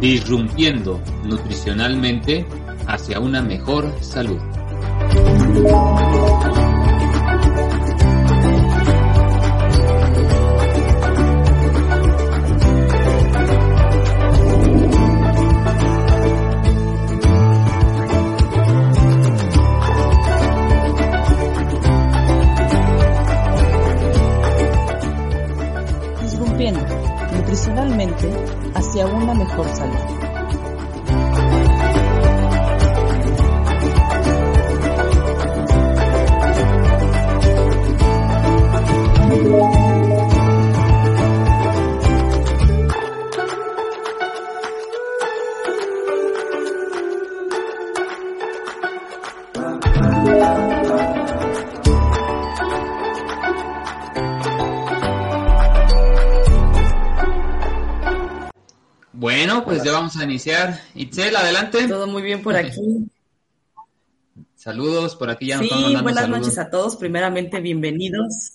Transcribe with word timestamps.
Disrumpiendo 0.00 1.00
nutricionalmente 1.24 2.46
hacia 2.86 3.20
una 3.20 3.42
mejor 3.42 3.92
salud. 4.00 4.40
Hacia 29.00 29.06
una 29.06 29.34
mejor 29.34 29.66
salud. 29.74 30.19
Bueno, 59.40 59.64
pues 59.64 59.82
ya 59.82 59.92
vamos 59.92 60.14
a 60.18 60.24
iniciar. 60.24 60.78
Itzel, 60.94 61.34
adelante. 61.34 61.88
Todo 61.88 62.06
muy 62.06 62.20
bien 62.20 62.42
por 62.42 62.54
aquí. 62.54 63.08
Saludos, 64.54 65.16
por 65.16 65.30
aquí 65.30 65.46
ya 65.46 65.56
nos 65.56 65.66
Sí, 65.66 65.72
mandando 65.72 66.02
buenas 66.02 66.20
saludos. 66.24 66.40
noches 66.42 66.58
a 66.58 66.68
todos. 66.68 66.96
Primeramente, 66.96 67.58
bienvenidos. 67.62 68.52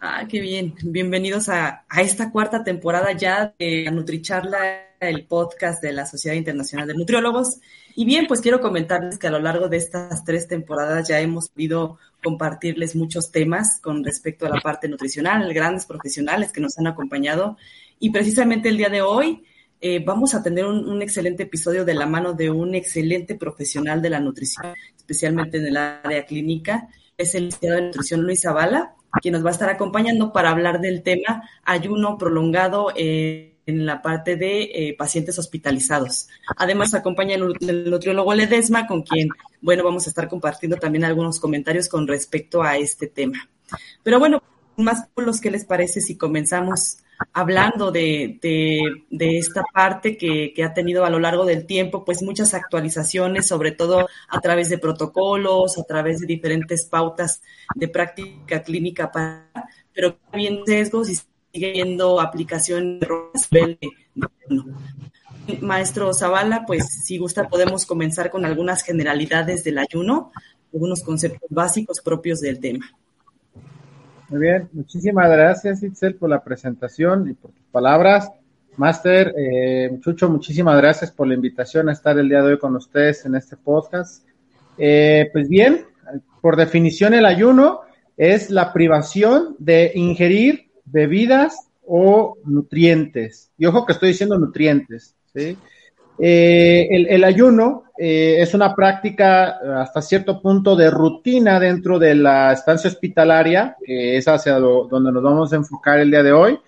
Ah, 0.00 0.24
qué 0.26 0.40
bien. 0.40 0.74
Bienvenidos 0.82 1.50
a, 1.50 1.84
a 1.90 2.00
esta 2.00 2.30
cuarta 2.30 2.64
temporada 2.64 3.12
ya 3.12 3.52
de 3.58 3.82
la 3.84 3.90
Nutricharla, 3.90 4.94
el 4.98 5.26
podcast 5.26 5.82
de 5.82 5.92
la 5.92 6.06
Sociedad 6.06 6.36
Internacional 6.36 6.88
de 6.88 6.94
Nutriólogos. 6.94 7.58
Y 7.94 8.06
bien, 8.06 8.26
pues 8.28 8.40
quiero 8.40 8.60
comentarles 8.62 9.18
que 9.18 9.26
a 9.26 9.30
lo 9.30 9.40
largo 9.40 9.68
de 9.68 9.76
estas 9.76 10.24
tres 10.24 10.48
temporadas 10.48 11.06
ya 11.06 11.20
hemos 11.20 11.50
podido 11.50 11.98
compartirles 12.24 12.96
muchos 12.96 13.30
temas 13.30 13.78
con 13.82 14.02
respecto 14.04 14.46
a 14.46 14.48
la 14.48 14.62
parte 14.62 14.88
nutricional, 14.88 15.52
grandes 15.52 15.84
profesionales 15.84 16.50
que 16.50 16.62
nos 16.62 16.78
han 16.78 16.86
acompañado. 16.86 17.58
Y 17.98 18.08
precisamente 18.08 18.70
el 18.70 18.78
día 18.78 18.88
de 18.88 19.02
hoy 19.02 19.44
eh, 19.80 20.02
vamos 20.04 20.34
a 20.34 20.42
tener 20.42 20.66
un, 20.66 21.00
excelente 21.00 21.44
episodio 21.44 21.84
de 21.84 21.94
la 21.94 22.06
mano 22.06 22.34
de 22.34 22.50
un 22.50 22.74
excelente 22.74 23.34
profesional 23.34 24.02
de 24.02 24.10
la 24.10 24.20
nutrición, 24.20 24.74
especialmente 24.96 25.56
en 25.56 25.66
el 25.66 25.76
área 25.76 26.26
clínica. 26.26 26.88
Es 27.16 27.34
el 27.34 27.46
licenciado 27.46 27.76
de 27.76 27.82
nutrición 27.86 28.22
Luis 28.22 28.42
Zavala, 28.42 28.94
quien 29.22 29.32
nos 29.32 29.44
va 29.44 29.48
a 29.48 29.52
estar 29.52 29.70
acompañando 29.70 30.32
para 30.32 30.50
hablar 30.50 30.80
del 30.80 31.02
tema 31.02 31.48
ayuno 31.64 32.18
prolongado 32.18 32.92
eh, 32.94 33.56
en 33.64 33.86
la 33.86 34.02
parte 34.02 34.36
de 34.36 34.62
eh, 34.62 34.96
pacientes 34.98 35.38
hospitalizados. 35.38 36.28
Además, 36.56 36.92
acompaña 36.92 37.36
el 37.36 37.90
nutriólogo 37.90 38.34
Ledesma, 38.34 38.86
con 38.86 39.02
quien, 39.02 39.28
bueno, 39.62 39.82
vamos 39.82 40.06
a 40.06 40.10
estar 40.10 40.28
compartiendo 40.28 40.76
también 40.76 41.04
algunos 41.04 41.40
comentarios 41.40 41.88
con 41.88 42.06
respecto 42.06 42.62
a 42.62 42.76
este 42.76 43.06
tema. 43.06 43.48
Pero 44.02 44.18
bueno, 44.18 44.42
más 44.76 45.08
los 45.16 45.40
que 45.40 45.50
les 45.50 45.64
parece 45.64 46.00
si 46.00 46.16
comenzamos 46.16 46.98
hablando 47.32 47.90
de, 47.90 48.38
de, 49.10 49.38
esta 49.38 49.62
parte 49.72 50.16
que, 50.16 50.52
que 50.54 50.64
ha 50.64 50.74
tenido 50.74 51.04
a 51.04 51.10
lo 51.10 51.18
largo 51.18 51.44
del 51.44 51.66
tiempo, 51.66 52.04
pues 52.04 52.22
muchas 52.22 52.54
actualizaciones, 52.54 53.46
sobre 53.46 53.72
todo 53.72 54.08
a 54.28 54.40
través 54.40 54.68
de 54.68 54.78
protocolos, 54.78 55.78
a 55.78 55.84
través 55.84 56.20
de 56.20 56.26
diferentes 56.26 56.84
pautas 56.86 57.42
de 57.74 57.88
práctica 57.88 58.62
clínica, 58.62 59.10
para, 59.10 59.50
pero 59.92 60.16
bien 60.32 60.60
sesgos 60.66 61.10
y 61.10 61.16
sigue 61.52 61.70
habiendo 61.70 62.20
aplicación 62.20 63.00
de. 63.00 63.78
Maestro 65.60 66.12
Zavala, 66.14 66.64
pues 66.66 67.02
si 67.04 67.18
gusta 67.18 67.48
podemos 67.48 67.84
comenzar 67.84 68.30
con 68.30 68.44
algunas 68.44 68.82
generalidades 68.82 69.64
del 69.64 69.78
ayuno, 69.78 70.30
algunos 70.72 71.02
conceptos 71.02 71.48
básicos 71.50 72.00
propios 72.00 72.40
del 72.40 72.60
tema. 72.60 72.88
Muy 74.30 74.42
bien, 74.42 74.68
muchísimas 74.72 75.28
gracias 75.28 75.82
Itzel 75.82 76.14
por 76.14 76.30
la 76.30 76.44
presentación 76.44 77.28
y 77.28 77.34
por 77.34 77.50
tus 77.50 77.66
palabras. 77.72 78.30
Máster, 78.76 79.34
eh, 79.36 79.90
muchísimas 80.28 80.76
gracias 80.76 81.10
por 81.10 81.26
la 81.26 81.34
invitación 81.34 81.88
a 81.88 81.92
estar 81.92 82.16
el 82.16 82.28
día 82.28 82.40
de 82.40 82.52
hoy 82.52 82.58
con 82.60 82.76
ustedes 82.76 83.26
en 83.26 83.34
este 83.34 83.56
podcast. 83.56 84.24
Eh, 84.78 85.28
pues 85.32 85.48
bien, 85.48 85.84
por 86.40 86.54
definición 86.54 87.12
el 87.12 87.26
ayuno 87.26 87.80
es 88.16 88.50
la 88.50 88.72
privación 88.72 89.56
de 89.58 89.90
ingerir 89.96 90.70
bebidas 90.84 91.68
o 91.84 92.36
nutrientes. 92.44 93.50
Y 93.58 93.66
ojo 93.66 93.84
que 93.84 93.94
estoy 93.94 94.10
diciendo 94.10 94.38
nutrientes, 94.38 95.16
¿sí? 95.34 95.58
Eh, 96.22 96.86
el, 97.08 97.24
ayuno 97.24 97.84
eh, 97.96 98.36
es 98.40 98.52
una 98.52 98.74
práctica 98.74 99.58
hasta 99.80 100.02
cierto 100.02 100.42
punto 100.42 100.76
de 100.76 100.90
rutina 100.90 101.58
dentro 101.58 101.98
de 101.98 102.14
la 102.14 102.52
estancia 102.52 102.90
hospitalaria, 102.90 103.76
que 103.82 104.18
es 104.18 104.28
hacia 104.28 104.58
donde 104.58 105.12
nos 105.12 105.22
vamos 105.22 105.52
a 105.52 105.56
enfocar 105.56 105.98
el 105.98 106.10
día 106.10 106.22
de 106.22 106.32
hoy. 106.32 106.58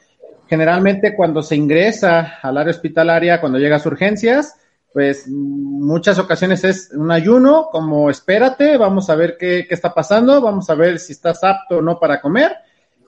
Generalmente 0.48 1.14
cuando 1.14 1.42
se 1.42 1.56
ingresa 1.56 2.38
al 2.42 2.56
área 2.56 2.70
hospitalaria, 2.70 3.40
cuando 3.40 3.58
llegas 3.58 3.84
a 3.84 3.88
urgencias, 3.90 4.54
pues 4.92 5.28
muchas 5.28 6.18
ocasiones 6.18 6.64
es 6.64 6.90
un 6.92 7.10
ayuno, 7.10 7.68
como 7.70 8.10
espérate, 8.10 8.76
vamos 8.76 9.08
a 9.10 9.14
ver 9.16 9.36
qué, 9.38 9.66
qué 9.68 9.74
está 9.74 9.92
pasando, 9.92 10.40
vamos 10.40 10.68
a 10.68 10.74
ver 10.74 10.98
si 10.98 11.12
estás 11.12 11.44
apto 11.44 11.78
o 11.78 11.82
no 11.82 11.98
para 11.98 12.20
comer. 12.20 12.52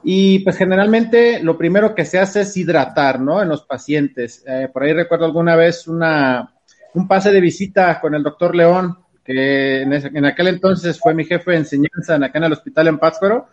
Y 0.05 0.41
pues 0.41 0.57
generalmente 0.57 1.43
lo 1.43 1.57
primero 1.57 1.95
que 1.95 2.05
se 2.05 2.19
hace 2.19 2.43
es 2.43 2.57
hidratar, 2.57 3.21
¿no? 3.21 3.41
En 3.43 3.49
los 3.49 3.63
pacientes. 3.65 4.45
Eh, 4.47 4.69
por 4.73 4.83
ahí 4.83 4.93
recuerdo 4.93 5.25
alguna 5.25 5.57
vez 5.57 5.89
una, 5.89 6.53
un 6.93 7.09
pase 7.09 7.33
de 7.33 7.41
visita 7.41 8.01
con 8.01 8.15
el 8.15 8.23
doctor 8.23 8.55
León, 8.55 8.99
que 9.25 9.81
en, 9.83 9.93
ese- 9.95 10.11
en 10.13 10.27
aquel 10.27 10.49
entonces 10.49 10.99
fue 11.01 11.15
mi 11.15 11.25
jefe 11.25 11.53
de 11.53 11.57
enseñanza 11.59 12.17
en 12.17 12.25
acá 12.25 12.39
en 12.39 12.45
el 12.45 12.53
hospital 12.53 12.89
en 12.89 12.99
Pátzcuaro. 12.99 13.47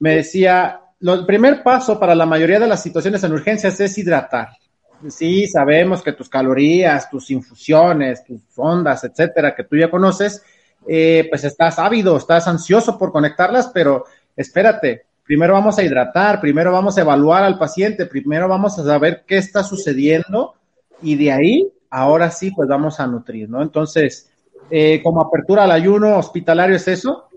Me 0.00 0.16
decía, 0.16 0.80
lo, 1.00 1.14
el 1.14 1.24
primer 1.24 1.62
paso 1.62 2.00
para 2.00 2.16
la 2.16 2.26
mayoría 2.26 2.58
de 2.58 2.66
las 2.66 2.82
situaciones 2.82 3.22
en 3.22 3.32
urgencias 3.32 3.78
es 3.80 3.96
hidratar. 3.96 4.48
Sí, 5.08 5.46
sabemos 5.46 6.02
que 6.02 6.12
tus 6.12 6.28
calorías, 6.28 7.08
tus 7.10 7.30
infusiones, 7.30 8.24
tus 8.24 8.40
ondas, 8.56 9.02
etcétera, 9.04 9.54
que 9.54 9.64
tú 9.64 9.76
ya 9.76 9.90
conoces, 9.90 10.42
eh, 10.88 11.26
pues 11.30 11.44
estás 11.44 11.78
ávido, 11.78 12.16
estás 12.16 12.46
ansioso 12.48 12.98
por 12.98 13.10
conectarlas, 13.12 13.70
pero 13.74 14.04
espérate, 14.36 15.06
primero 15.24 15.54
vamos 15.54 15.78
a 15.78 15.82
hidratar, 15.82 16.40
primero 16.40 16.72
vamos 16.72 16.98
a 16.98 17.00
evaluar 17.00 17.42
al 17.42 17.58
paciente, 17.58 18.06
primero 18.06 18.48
vamos 18.48 18.78
a 18.78 18.84
saber 18.84 19.24
qué 19.26 19.38
está 19.38 19.62
sucediendo 19.62 20.54
y 21.00 21.16
de 21.16 21.32
ahí, 21.32 21.72
ahora 21.90 22.30
sí, 22.30 22.50
pues 22.50 22.68
vamos 22.68 23.00
a 23.00 23.06
nutrir, 23.06 23.48
¿no? 23.48 23.62
Entonces, 23.62 24.30
eh, 24.70 25.02
como 25.02 25.20
apertura 25.20 25.64
al 25.64 25.70
ayuno 25.70 26.16
hospitalario 26.16 26.76
es 26.76 26.88
eso, 26.88 27.28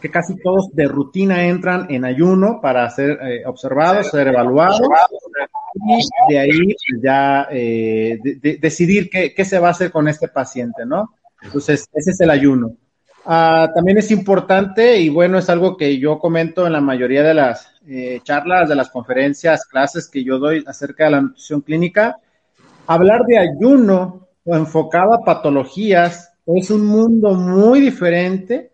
que 0.00 0.10
casi 0.10 0.34
todos 0.36 0.70
de 0.72 0.86
rutina 0.86 1.44
entran 1.44 1.86
en 1.90 2.04
ayuno 2.04 2.60
para 2.62 2.88
ser 2.90 3.18
eh, 3.22 3.42
observados, 3.44 4.08
ser 4.10 4.28
evaluados 4.28 4.80
y 5.74 6.32
de 6.32 6.38
ahí 6.38 6.64
pues, 6.64 7.02
ya 7.02 7.46
eh, 7.50 8.18
decidir 8.58 9.10
qué, 9.10 9.34
qué, 9.34 9.44
se 9.44 9.58
va 9.58 9.68
a 9.68 9.72
hacer 9.72 9.90
con 9.90 10.08
este 10.08 10.28
paciente, 10.28 10.86
¿no? 10.86 11.14
Entonces, 11.42 11.86
ese 11.92 12.10
es 12.12 12.20
el 12.20 12.30
ayuno. 12.30 12.76
Ah, 13.32 13.70
también 13.72 13.96
es 13.96 14.10
importante 14.10 14.98
y 14.98 15.08
bueno, 15.08 15.38
es 15.38 15.48
algo 15.48 15.76
que 15.76 16.00
yo 16.00 16.18
comento 16.18 16.66
en 16.66 16.72
la 16.72 16.80
mayoría 16.80 17.22
de 17.22 17.32
las 17.32 17.76
eh, 17.86 18.18
charlas, 18.24 18.68
de 18.68 18.74
las 18.74 18.90
conferencias, 18.90 19.66
clases 19.66 20.08
que 20.08 20.24
yo 20.24 20.40
doy 20.40 20.64
acerca 20.66 21.04
de 21.04 21.10
la 21.12 21.20
nutrición 21.20 21.60
clínica. 21.60 22.16
Hablar 22.88 23.24
de 23.26 23.38
ayuno 23.38 24.26
o 24.44 24.56
enfocado 24.56 25.14
a 25.14 25.24
patologías 25.24 26.32
es 26.44 26.72
un 26.72 26.84
mundo 26.84 27.34
muy 27.34 27.78
diferente 27.78 28.72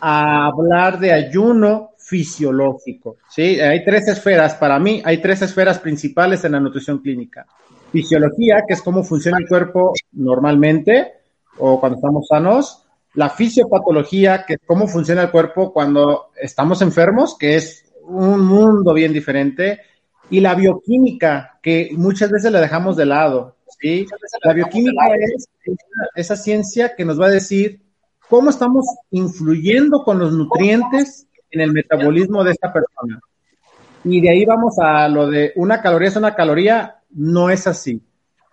a 0.00 0.46
hablar 0.46 0.98
de 0.98 1.12
ayuno 1.12 1.90
fisiológico. 1.96 3.18
¿sí? 3.28 3.60
Hay 3.60 3.84
tres 3.84 4.08
esferas, 4.08 4.56
para 4.56 4.80
mí 4.80 5.00
hay 5.04 5.18
tres 5.18 5.42
esferas 5.42 5.78
principales 5.78 6.42
en 6.42 6.50
la 6.50 6.60
nutrición 6.60 6.98
clínica. 6.98 7.46
Fisiología, 7.92 8.64
que 8.66 8.74
es 8.74 8.82
cómo 8.82 9.04
funciona 9.04 9.38
el 9.38 9.46
cuerpo 9.46 9.92
normalmente 10.10 11.12
o 11.58 11.78
cuando 11.78 11.98
estamos 11.98 12.26
sanos 12.26 12.81
la 13.14 13.30
fisiopatología, 13.30 14.44
que 14.46 14.54
es 14.54 14.60
cómo 14.64 14.86
funciona 14.86 15.22
el 15.22 15.30
cuerpo 15.30 15.72
cuando 15.72 16.30
estamos 16.40 16.80
enfermos, 16.82 17.36
que 17.38 17.56
es 17.56 17.84
un 18.04 18.44
mundo 18.44 18.94
bien 18.94 19.12
diferente, 19.12 19.80
y 20.30 20.40
la 20.40 20.54
bioquímica, 20.54 21.58
que 21.62 21.90
muchas 21.96 22.30
veces 22.30 22.50
la 22.50 22.60
dejamos 22.60 22.96
de 22.96 23.06
lado. 23.06 23.56
¿sí? 23.78 24.06
La 24.44 24.54
bioquímica 24.54 25.14
es 25.20 25.48
esa 26.14 26.36
ciencia 26.36 26.94
que 26.96 27.04
nos 27.04 27.20
va 27.20 27.26
a 27.26 27.30
decir 27.30 27.82
cómo 28.28 28.48
estamos 28.48 28.86
influyendo 29.10 30.02
con 30.04 30.18
los 30.18 30.32
nutrientes 30.32 31.26
en 31.50 31.60
el 31.60 31.72
metabolismo 31.72 32.42
de 32.42 32.52
esta 32.52 32.72
persona. 32.72 33.20
Y 34.04 34.20
de 34.20 34.30
ahí 34.30 34.44
vamos 34.44 34.78
a 34.78 35.06
lo 35.08 35.28
de 35.28 35.52
una 35.56 35.80
caloría 35.82 36.08
es 36.08 36.16
una 36.16 36.34
caloría, 36.34 36.96
no 37.10 37.50
es 37.50 37.66
así. 37.66 38.02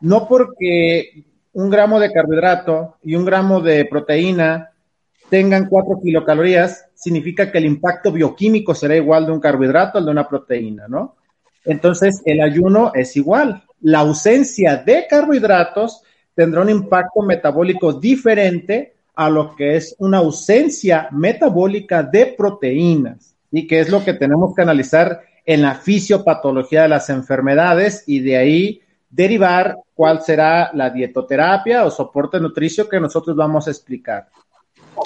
No 0.02 0.28
porque 0.28 1.26
un 1.60 1.70
gramo 1.70 2.00
de 2.00 2.12
carbohidrato 2.12 2.96
y 3.04 3.16
un 3.16 3.26
gramo 3.26 3.60
de 3.60 3.84
proteína 3.84 4.72
tengan 5.30 5.68
cuatro 5.68 6.00
kilocalorías, 6.02 6.86
significa 6.96 7.52
que 7.52 7.58
el 7.58 7.66
impacto 7.66 8.12
bioquímico 8.14 8.74
será 8.74 8.96
igual 8.96 9.26
de 9.26 9.34
un 9.34 9.42
carbohidrato 9.42 9.98
al 9.98 10.06
de 10.06 10.12
una 10.12 10.28
proteína, 10.28 10.88
¿no? 10.88 11.18
Entonces, 11.66 12.22
el 12.26 12.42
ayuno 12.42 12.92
es 12.96 13.16
igual. 13.18 13.64
La 13.82 14.00
ausencia 14.00 14.78
de 14.78 15.06
carbohidratos 15.08 16.02
tendrá 16.34 16.62
un 16.62 16.70
impacto 16.70 17.22
metabólico 17.22 17.92
diferente 17.92 18.96
a 19.14 19.30
lo 19.30 19.54
que 19.54 19.76
es 19.76 19.96
una 20.00 20.20
ausencia 20.20 21.10
metabólica 21.12 22.04
de 22.04 22.28
proteínas, 22.38 23.36
y 23.52 23.68
que 23.68 23.82
es 23.82 23.90
lo 23.90 24.04
que 24.04 24.14
tenemos 24.14 24.56
que 24.56 24.62
analizar 24.62 25.22
en 25.46 25.62
la 25.62 25.76
fisiopatología 25.76 26.84
de 26.84 26.90
las 26.90 27.10
enfermedades, 27.10 28.06
y 28.08 28.22
de 28.22 28.38
ahí 28.38 28.82
derivar 29.10 29.78
cuál 29.94 30.22
será 30.22 30.72
la 30.74 30.90
dietoterapia 30.90 31.86
o 31.86 31.92
soporte 31.92 32.40
nutricio 32.40 32.88
que 32.88 33.00
nosotros 33.00 33.36
vamos 33.36 33.68
a 33.68 33.72
explicar. 33.72 34.30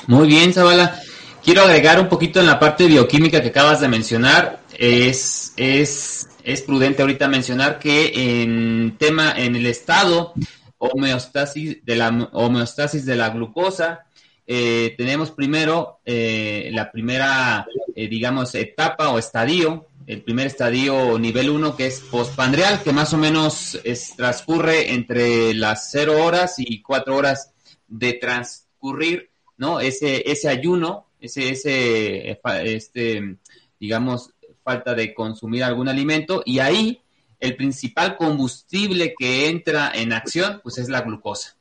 Muy 0.08 0.28
bien, 0.28 0.54
Zavala. 0.54 1.00
Quiero 1.44 1.64
agregar 1.64 2.00
un 2.00 2.08
poquito 2.08 2.40
en 2.40 2.48
la 2.48 2.60
parte 2.60 2.86
bioquímica 2.86 3.42
que 3.42 3.50
acabas 3.50 3.82
de 3.82 3.88
mencionar. 3.88 4.62
Es, 4.78 5.54
es, 5.58 6.30
es 6.44 6.62
prudente 6.62 7.02
ahorita 7.02 7.28
mencionar 7.28 7.80
que 7.80 8.42
en 8.42 8.98
tema, 8.98 9.34
en 9.36 9.56
el 9.56 9.66
estado 9.66 10.34
homeostasis 10.78 11.84
de 11.86 11.96
la 11.96 12.30
homeostasis 12.34 13.06
de 13.06 13.16
la 13.16 13.30
glucosa, 13.30 14.06
eh, 14.46 14.94
tenemos 14.98 15.32
primero 15.32 16.00
eh, 16.06 16.70
la 16.74 16.92
primera, 16.92 17.66
eh, 17.96 18.08
digamos, 18.08 18.54
etapa 18.56 19.10
o 19.10 19.20
estadio 19.20 19.88
el 20.08 20.22
primer 20.22 20.48
estadio 20.48 21.18
nivel 21.18 21.50
1 21.50 21.76
que 21.76 21.88
es 21.88 22.00
postpandreal, 22.00 22.84
que 22.84 22.92
más 22.92 23.14
o 23.14 23.18
menos 23.18 23.80
es, 23.84 24.16
transcurre 24.16 24.94
entre 24.94 25.54
las 25.54 25.90
0 25.92 26.24
horas 26.24 26.56
y 26.58 26.82
4 26.82 27.16
horas 27.16 27.52
de 27.88 28.14
transcurrir, 28.14 29.32
¿no? 29.58 29.80
Ese, 29.80 30.30
ese 30.30 30.50
ayuno, 30.50 31.08
ese, 31.20 31.50
ese, 31.50 32.40
este, 32.64 33.38
digamos, 33.80 34.32
falta 34.64 34.94
de 34.94 35.14
consumir 35.14 35.64
algún 35.64 35.90
alimento 35.90 36.42
y 36.46 36.60
ahí 36.60 37.02
el 37.40 37.56
principal 37.56 38.16
combustible 38.16 39.14
que 39.18 39.50
entra 39.50 39.92
en 39.94 40.14
acción, 40.14 40.62
pues 40.64 40.78
es 40.78 40.90
la 40.90 41.02
glucosa. 41.02 41.58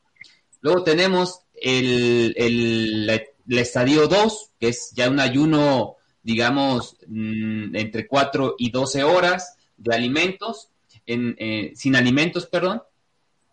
Luego 0.61 0.85
tenemos 0.85 1.41
el, 1.55 2.35
el, 2.37 3.11
el 3.49 3.59
estadio 3.59 4.07
2, 4.07 4.51
que 4.61 4.69
es 4.69 4.93
ya 4.95 5.11
un 5.11 5.19
ayuno 5.19 5.97
digamos, 6.23 6.97
mm, 7.07 7.75
entre 7.77 8.07
4 8.07 8.57
y 8.59 8.71
12 8.71 9.03
horas 9.05 9.57
de 9.77 9.95
alimentos, 9.95 10.69
en, 11.07 11.35
eh, 11.39 11.73
sin 11.75 11.97
alimentos, 11.97 12.47
perdón, 12.47 12.83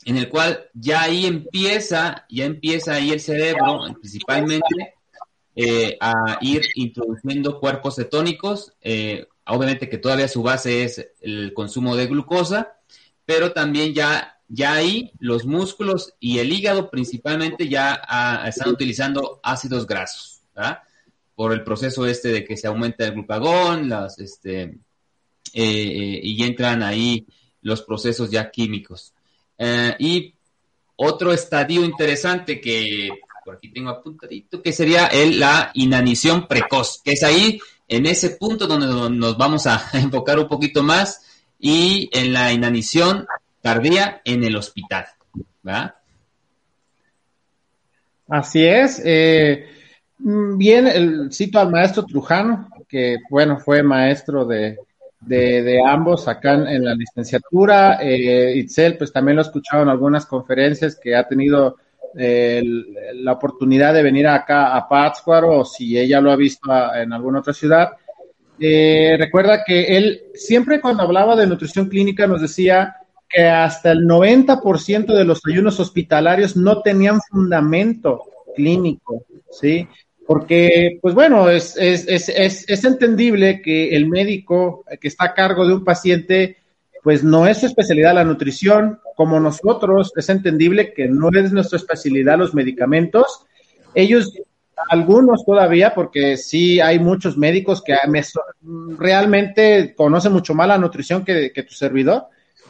en 0.06 0.18
el 0.18 0.30
cual 0.30 0.70
ya 0.74 1.04
ahí 1.04 1.26
empieza, 1.26 2.26
ya 2.30 2.46
empieza 2.46 2.94
ahí 2.94 3.12
el 3.12 3.20
cerebro, 3.20 3.82
principalmente, 4.00 4.96
eh, 5.56 5.98
a 6.00 6.38
ir 6.42 6.62
introduciendo 6.76 7.60
cuerpos 7.60 7.96
cetónicos, 7.96 8.74
eh, 8.82 9.28
obviamente 9.46 9.90
que 9.90 9.98
todavía 9.98 10.28
su 10.28 10.42
base 10.42 10.84
es 10.84 11.06
el 11.22 11.54
consumo 11.54 11.96
de 11.96 12.08
glucosa, 12.08 12.78
pero 13.26 13.52
también 13.52 13.94
ya, 13.94 14.40
ya 14.48 14.74
ahí 14.74 15.12
los 15.20 15.46
músculos 15.46 16.14
y 16.20 16.40
el 16.40 16.52
hígado 16.52 16.90
principalmente 16.90 17.68
ya 17.68 18.02
ah, 18.08 18.46
están 18.48 18.70
utilizando 18.70 19.40
ácidos 19.44 19.86
grasos, 19.86 20.42
¿verdad? 20.56 20.80
Por 21.40 21.54
el 21.54 21.64
proceso 21.64 22.06
este 22.06 22.34
de 22.34 22.44
que 22.44 22.58
se 22.58 22.68
aumenta 22.68 23.06
el 23.06 23.14
glucagón, 23.14 23.88
las, 23.88 24.20
este, 24.20 24.64
eh, 24.64 24.74
eh, 25.54 26.20
y 26.22 26.44
entran 26.44 26.84
ahí 26.84 27.26
los 27.62 27.82
procesos 27.84 28.30
ya 28.30 28.52
químicos. 28.52 29.14
Eh, 29.58 29.96
y 30.00 30.34
otro 30.98 31.32
estadio 31.32 31.86
interesante 31.86 32.60
que 32.60 33.08
por 33.46 33.56
aquí 33.56 33.72
tengo 33.72 33.90
apuntadito, 33.90 34.62
que 34.62 34.74
sería 34.74 35.08
el, 35.08 35.40
la 35.40 35.72
inanición 35.76 36.46
precoz, 36.46 37.02
que 37.02 37.14
es 37.14 37.24
ahí, 37.24 37.58
en 37.88 38.06
ese 38.06 38.32
punto 38.32 38.68
donde 38.68 38.88
nos 38.88 39.38
vamos 39.38 39.66
a 39.66 39.82
enfocar 39.94 40.40
un 40.40 40.50
poquito 40.50 40.84
más, 40.84 41.22
y 41.58 42.10
en 42.12 42.34
la 42.34 42.52
inanición 42.52 43.26
tardía 43.62 44.22
en 44.26 44.44
el 44.44 44.58
hospital. 44.58 45.06
¿verdad? 45.64 45.96
Así 48.28 48.66
es. 48.66 49.02
Bien, 50.20 50.88
el, 50.88 51.32
cito 51.32 51.60
al 51.60 51.72
maestro 51.72 52.06
Trujano, 52.06 52.70
que 52.88 53.18
bueno, 53.30 53.60
fue 53.60 53.84
maestro 53.84 54.46
de, 54.46 54.78
de, 55.22 55.82
ambos 55.86 56.28
acá 56.28 56.54
en, 56.54 56.84
la 56.84 56.94
licenciatura. 56.96 58.00
Eh, 58.02 58.54
Itzel, 58.58 58.98
pues 58.98 59.12
también 59.12 59.38
lo 59.38 59.42
he 59.42 59.46
escuchado 59.46 59.84
en 59.84 59.90
algunas 59.90 60.26
conferencias 60.26 60.96
que 60.96 61.16
ha 61.16 61.28
tenido 61.28 61.78
eh, 62.18 62.64
la 63.16 63.34
oportunidad 63.34 63.94
de 63.94 64.04
venir 64.04 64.28
acá 64.28 64.76
a 64.76 64.88
Pátzcuaro 64.88 65.60
o 65.60 65.66
si 65.66 65.98
ella 65.98 66.22
lo 66.22 66.32
ha 66.32 66.36
visto 66.36 66.72
en 66.96 67.14
alguna 67.14 67.40
otra 67.40 67.54
ciudad. 67.54 67.92
Eh, 68.60 69.16
recuerda 69.18 69.64
que 69.66 69.98
él 69.98 70.24
siempre 70.34 70.82
cuando 70.82 71.04
hablaba 71.04 71.36
de 71.36 71.48
nutrición 71.48 71.88
clínica 71.88 72.28
nos 72.28 72.42
decía 72.42 72.96
que 73.30 73.46
hasta 73.46 73.92
el 73.92 74.06
90% 74.06 75.14
de 75.14 75.24
los 75.24 75.40
ayunos 75.48 75.80
hospitalarios 75.80 76.58
no 76.58 76.82
tenían 76.82 77.22
fundamento 77.22 78.24
clínico, 78.56 79.24
¿sí? 79.52 79.88
Porque, 80.30 81.00
pues 81.02 81.16
bueno, 81.16 81.50
es, 81.50 81.76
es, 81.76 82.08
es, 82.08 82.30
es, 82.30 82.86
entendible 82.86 83.64
que 83.64 83.96
el 83.96 84.08
médico 84.08 84.86
que 85.02 85.08
está 85.08 85.26
a 85.26 85.34
cargo 85.34 85.66
de 85.66 85.74
un 85.74 85.84
paciente, 85.84 86.58
pues 87.02 87.24
no 87.24 87.48
es 87.48 87.58
su 87.58 87.66
especialidad 87.66 88.14
la 88.14 88.24
nutrición, 88.24 89.00
como 89.16 89.40
nosotros, 89.40 90.14
es 90.16 90.30
entendible 90.30 90.94
que 90.94 91.08
no 91.08 91.30
es 91.30 91.52
nuestra 91.52 91.78
especialidad 91.78 92.38
los 92.38 92.54
medicamentos. 92.54 93.48
Ellos, 93.96 94.32
algunos 94.92 95.44
todavía, 95.44 95.96
porque 95.96 96.38
sí 96.38 96.80
hay 96.80 97.00
muchos 97.00 97.36
médicos 97.36 97.82
que 97.84 97.96
realmente 99.00 99.96
conocen 99.98 100.32
mucho 100.32 100.54
más 100.54 100.68
la 100.68 100.78
nutrición 100.78 101.26
que, 101.26 101.66
tu 101.68 101.74
servidor. 101.74 102.26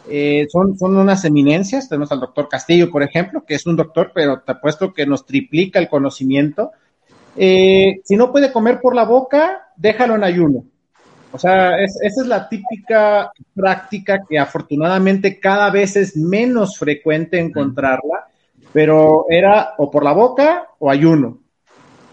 Eh, 0.09 0.47
son, 0.49 0.79
son 0.79 0.95
unas 0.95 1.25
eminencias. 1.25 1.89
Tenemos 1.89 2.09
al 2.13 2.21
doctor 2.21 2.47
Castillo, 2.47 2.89
por 2.89 3.03
ejemplo, 3.03 3.43
que 3.45 3.55
es 3.55 3.65
un 3.65 3.75
doctor, 3.75 4.13
pero 4.15 4.43
te 4.45 4.53
apuesto 4.53 4.93
que 4.93 5.05
nos 5.05 5.25
triplica 5.25 5.77
el 5.77 5.89
conocimiento 5.89 6.71
eh, 7.35 8.01
si 8.03 8.15
no 8.15 8.31
puede 8.31 8.51
comer 8.51 8.79
por 8.81 8.95
la 8.95 9.05
boca, 9.05 9.69
déjalo 9.75 10.15
en 10.15 10.23
ayuno. 10.23 10.63
O 11.31 11.37
sea, 11.37 11.79
esa 11.79 12.21
es 12.21 12.27
la 12.27 12.49
típica 12.49 13.31
práctica 13.53 14.19
que 14.27 14.39
afortunadamente 14.39 15.39
cada 15.39 15.69
vez 15.69 15.95
es 15.95 16.17
menos 16.17 16.77
frecuente 16.77 17.39
encontrarla, 17.39 18.27
pero 18.73 19.25
era 19.29 19.73
o 19.77 19.91
por 19.91 20.03
la 20.03 20.13
boca 20.13 20.67
o 20.79 20.89
ayuno. 20.89 21.39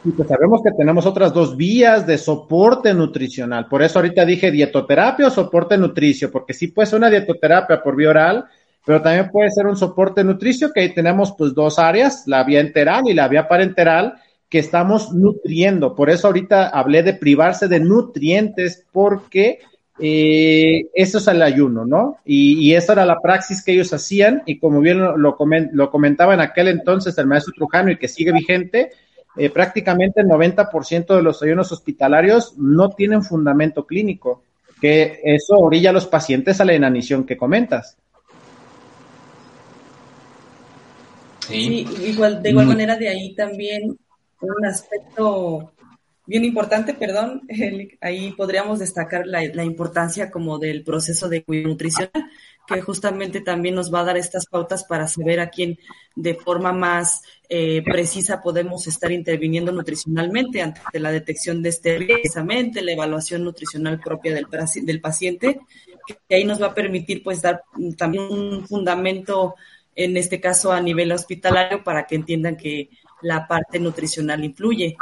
Y 0.05 0.11
pues 0.11 0.29
sabemos 0.29 0.61
que 0.63 0.71
tenemos 0.71 1.05
otras 1.07 1.33
dos 1.33 1.57
vías 1.57 2.07
de 2.07 2.19
soporte 2.19 2.95
nutricional. 2.95 3.67
Por 3.67 3.83
eso 3.83 3.99
ahorita 3.99 4.25
dije 4.25 4.53
dietoterapia 4.53 5.27
o 5.27 5.31
soporte 5.31 5.77
nutricio, 5.77 6.31
porque 6.31 6.55
sí 6.55 6.69
puede 6.69 6.87
ser 6.87 6.99
una 6.99 7.11
dietoterapia 7.11 7.83
por 7.83 7.97
vía 7.97 8.11
oral, 8.11 8.45
pero 8.85 9.03
también 9.03 9.31
puede 9.33 9.51
ser 9.51 9.67
un 9.67 9.77
soporte 9.77 10.23
nutricio, 10.23 10.73
que 10.73 10.81
ahí 10.81 10.95
tenemos 10.95 11.35
pues 11.37 11.55
dos 11.55 11.81
áreas, 11.81 12.23
la 12.27 12.45
vía 12.45 12.61
enteral 12.61 13.03
y 13.09 13.15
la 13.15 13.27
vía 13.27 13.49
parenteral, 13.49 14.15
que 14.57 14.61
estamos 14.61 15.13
nutriendo. 15.13 15.95
Por 15.95 16.09
eso 16.09 16.29
ahorita 16.29 16.71
hablé 16.71 17.03
de 17.03 17.13
privarse 17.13 17.69
de 17.69 17.79
nutrientes, 17.79 18.87
porque 18.91 19.59
eh, 19.99 20.87
eso 20.95 21.19
es 21.19 21.29
el 21.29 21.43
ayuno, 21.43 21.85
¿no? 21.85 22.17
Y, 22.25 22.67
y, 22.67 22.75
esa 22.75 22.95
era 22.95 23.05
la 23.05 23.21
praxis 23.21 23.63
que 23.63 23.73
ellos 23.73 23.93
hacían, 23.93 24.43
y 24.47 24.59
como 24.59 24.81
bien 24.81 24.97
lo, 24.99 25.19
lo, 25.19 25.37
lo 25.73 25.91
comentaba 25.91 26.33
en 26.33 26.41
aquel 26.41 26.69
entonces 26.69 27.19
el 27.19 27.27
maestro 27.27 27.53
Trujano 27.55 27.91
y 27.91 27.99
que 27.99 28.09
sigue 28.09 28.33
vigente, 28.33 28.93
eh, 29.37 29.51
prácticamente 29.51 30.23
el 30.23 30.27
90% 30.27 31.15
de 31.15 31.23
los 31.23 31.43
ayunos 31.43 31.71
hospitalarios 31.71 32.57
no 32.57 32.89
tienen 32.89 33.23
fundamento 33.23 33.85
clínico, 33.85 34.43
que 34.81 35.21
eso 35.23 35.59
orilla 35.59 35.91
a 35.91 35.93
los 35.93 36.07
pacientes 36.07 36.63
a 36.63 36.65
la 36.65 36.75
inanición 36.75 37.27
que 37.27 37.37
comentas. 37.37 37.99
Sí, 41.47 41.87
igual, 42.07 42.43
de 42.43 42.49
igual 42.49 42.69
manera 42.69 42.97
de 42.97 43.11
ahí 43.11 43.35
también 43.35 43.99
un 44.41 44.67
aspecto 44.67 45.73
bien 46.27 46.45
importante, 46.45 46.95
perdón, 46.95 47.43
ahí 48.01 48.33
podríamos 48.33 48.79
destacar 48.79 49.27
la, 49.27 49.43
la, 49.53 49.65
importancia 49.65 50.31
como 50.31 50.59
del 50.59 50.83
proceso 50.83 51.29
de 51.29 51.45
cuidado 51.45 51.69
nutricional, 51.69 52.31
que 52.67 52.81
justamente 52.81 53.41
también 53.41 53.77
nos 53.77 53.93
va 53.95 54.01
a 54.01 54.05
dar 54.05 54.17
estas 54.17 54.47
pautas 54.47 54.85
para 54.85 55.07
saber 55.07 55.41
a 55.41 55.51
quién 55.51 55.79
de 56.17 56.35
forma 56.35 56.73
más 56.73 57.23
eh, 57.49 57.83
precisa 57.85 58.43
podemos 58.43 58.89
estar 58.89 59.13
interviniendo 59.13 59.71
nutricionalmente 59.71 60.63
ante 60.63 60.99
la 60.99 61.13
detección 61.13 61.63
de 61.63 61.69
este 61.69 61.97
precisamente 61.97 62.83
la 62.83 62.93
evaluación 62.93 63.45
nutricional 63.45 64.01
propia 64.01 64.35
del, 64.35 64.47
del 64.83 65.01
paciente, 65.01 65.61
que 66.29 66.35
ahí 66.35 66.45
nos 66.45 66.61
va 66.61 66.69
a 66.69 66.75
permitir 66.75 67.23
pues 67.23 67.43
dar 67.43 67.63
también 67.97 68.25
un 68.25 68.67
fundamento 68.67 69.55
en 69.95 70.17
este 70.17 70.41
caso 70.41 70.73
a 70.73 70.81
nivel 70.81 71.13
hospitalario 71.13 71.85
para 71.85 72.07
que 72.07 72.17
entiendan 72.17 72.57
que 72.57 72.91
la 73.23 73.47
parte 73.47 73.79
nutricional 73.79 74.45
influye. 74.45 74.97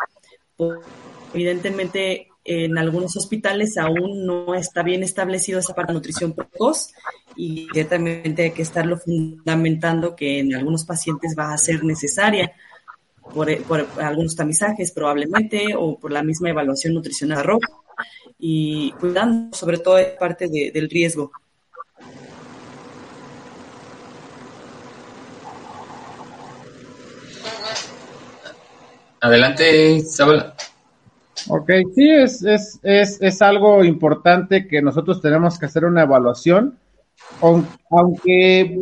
Evidentemente, 1.32 2.28
en 2.44 2.76
algunos 2.76 3.16
hospitales 3.16 3.78
aún 3.78 4.26
no 4.26 4.54
está 4.54 4.82
bien 4.82 5.02
establecido 5.02 5.58
esa 5.58 5.74
parte 5.74 5.92
de 5.92 5.98
nutrición 5.98 6.34
precoz 6.34 6.92
y 7.36 7.66
ciertamente 7.72 8.42
hay 8.42 8.50
que 8.52 8.62
estarlo 8.62 8.98
fundamentando 8.98 10.14
que 10.14 10.40
en 10.40 10.54
algunos 10.54 10.84
pacientes 10.84 11.34
va 11.38 11.52
a 11.52 11.58
ser 11.58 11.82
necesaria 11.82 12.52
por, 13.32 13.48
algunos 13.98 14.36
tamizajes 14.36 14.92
probablemente 14.92 15.74
o 15.76 15.98
por 15.98 16.12
la 16.12 16.22
misma 16.22 16.50
evaluación 16.50 16.92
nutricional 16.92 17.42
roja 17.44 17.68
y 18.38 18.92
cuidando 19.00 19.56
sobre 19.56 19.78
todo 19.78 19.98
parte 20.18 20.48
de, 20.48 20.70
del 20.72 20.90
riesgo. 20.90 21.32
Adelante, 29.24 29.92
Isabela. 29.92 30.54
Ok, 31.48 31.70
sí, 31.94 32.10
es, 32.10 32.42
es, 32.42 32.78
es, 32.82 33.16
es, 33.22 33.40
algo 33.40 33.82
importante 33.82 34.68
que 34.68 34.82
nosotros 34.82 35.22
tenemos 35.22 35.58
que 35.58 35.64
hacer 35.64 35.86
una 35.86 36.02
evaluación, 36.02 36.78
aunque, 37.40 38.78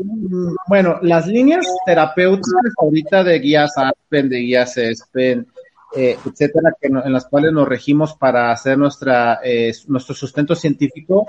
bueno, 0.67 0.99
las 1.01 1.29
líneas 1.29 1.65
terapéuticas 1.87 2.73
ahorita 2.77 3.23
de 3.23 3.39
guías 3.39 3.71
Aspen, 3.77 4.29
de 4.29 4.39
guías 4.39 4.77
Espen, 4.79 5.47
eh, 5.95 6.19
etcétera, 6.27 6.75
que 6.81 6.89
en 6.89 7.13
las 7.13 7.27
cuales 7.27 7.53
nos 7.53 7.69
regimos 7.69 8.15
para 8.15 8.51
hacer 8.51 8.77
nuestra, 8.77 9.39
eh, 9.45 9.73
nuestro 9.87 10.13
sustento 10.13 10.57
científico, 10.57 11.29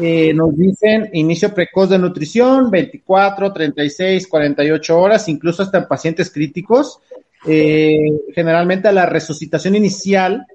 eh, 0.00 0.32
nos 0.32 0.56
dicen 0.56 1.10
inicio 1.12 1.52
precoz 1.52 1.90
de 1.90 1.98
nutrición, 1.98 2.70
24, 2.70 3.52
36, 3.52 4.28
48 4.28 4.96
horas, 4.96 5.28
incluso 5.28 5.64
hasta 5.64 5.78
en 5.78 5.88
pacientes 5.88 6.30
críticos, 6.30 7.00
eh, 7.46 8.10
generalmente 8.34 8.88
a 8.88 8.92
la 8.92 9.06
resucitación 9.06 9.74
inicial, 9.74 10.46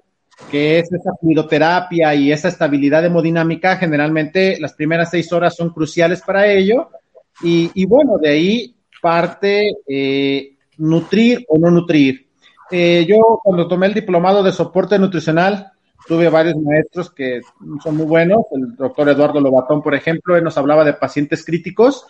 que 0.50 0.80
es 0.80 0.92
esa 0.92 1.12
fluidoterapia 1.20 2.16
y 2.16 2.32
esa 2.32 2.48
estabilidad 2.48 3.06
hemodinámica, 3.06 3.78
generalmente 3.78 4.60
las 4.60 4.74
primeras 4.74 5.12
seis 5.12 5.32
horas 5.32 5.56
son 5.56 5.70
cruciales 5.72 6.22
para 6.22 6.48
ello. 6.48 6.90
Y, 7.42 7.86
bueno, 7.86 8.18
de 8.18 8.30
ahí 8.30 8.76
parte 9.02 9.72
eh, 9.88 10.58
nutrir 10.78 11.46
o 11.48 11.58
no 11.58 11.72
nutrir. 11.72 12.28
Eh, 12.70 13.06
yo 13.08 13.40
cuando 13.42 13.68
tomé 13.68 13.88
el 13.88 13.94
diplomado 13.94 14.44
de 14.44 14.52
soporte 14.52 15.00
nutricional, 15.00 15.72
tuve 16.06 16.28
varios 16.28 16.58
maestros 16.58 17.12
que 17.12 17.40
son 17.84 17.96
muy 17.96 18.06
buenos, 18.06 18.40
el 18.52 18.76
doctor 18.76 19.08
Eduardo 19.10 19.40
Lobatón, 19.40 19.82
por 19.82 19.96
ejemplo, 19.96 20.36
él 20.36 20.44
nos 20.44 20.58
hablaba 20.58 20.84
de 20.84 20.94
pacientes 20.94 21.46
críticos 21.46 22.06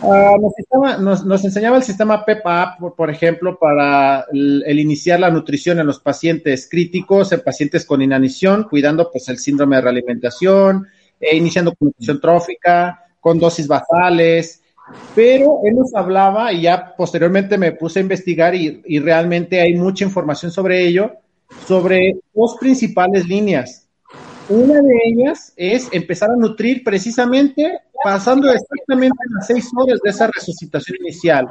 Uh, 0.00 0.40
nos, 0.40 1.00
nos, 1.00 1.24
nos, 1.24 1.44
enseñaba 1.44 1.76
el 1.76 1.82
sistema 1.82 2.24
PEPA, 2.24 2.76
por, 2.78 2.94
por 2.94 3.10
ejemplo, 3.10 3.58
para 3.58 4.26
el, 4.32 4.78
iniciar 4.78 5.18
la 5.18 5.30
nutrición 5.30 5.80
en 5.80 5.88
los 5.88 5.98
pacientes 5.98 6.68
críticos, 6.70 7.32
en 7.32 7.40
pacientes 7.40 7.84
con 7.84 8.00
inanición, 8.00 8.68
cuidando 8.70 9.10
pues 9.10 9.28
el 9.28 9.38
síndrome 9.38 9.76
de 9.76 9.82
realimentación, 9.82 10.86
eh, 11.18 11.36
iniciando 11.36 11.74
con 11.74 11.88
nutrición 11.88 12.20
trófica, 12.20 13.06
con 13.18 13.40
dosis 13.40 13.66
basales, 13.66 14.62
pero 15.16 15.60
él 15.64 15.74
nos 15.74 15.92
hablaba 15.94 16.52
y 16.52 16.62
ya 16.62 16.94
posteriormente 16.96 17.58
me 17.58 17.72
puse 17.72 17.98
a 17.98 18.02
investigar 18.02 18.54
y 18.54 18.98
realmente 19.00 19.60
hay 19.60 19.74
mucha 19.74 20.04
información 20.04 20.52
sobre 20.52 20.86
ello, 20.86 21.12
sobre 21.66 22.20
dos 22.32 22.56
principales 22.60 23.26
líneas. 23.26 23.87
Una 24.48 24.80
de 24.80 24.98
ellas 25.04 25.52
es 25.56 25.88
empezar 25.92 26.30
a 26.30 26.36
nutrir 26.36 26.82
precisamente 26.82 27.80
pasando 28.02 28.50
exactamente 28.50 29.16
las 29.30 29.46
seis 29.46 29.68
horas 29.76 29.98
de 30.02 30.10
esa 30.10 30.26
resucitación 30.28 30.98
inicial. 31.00 31.48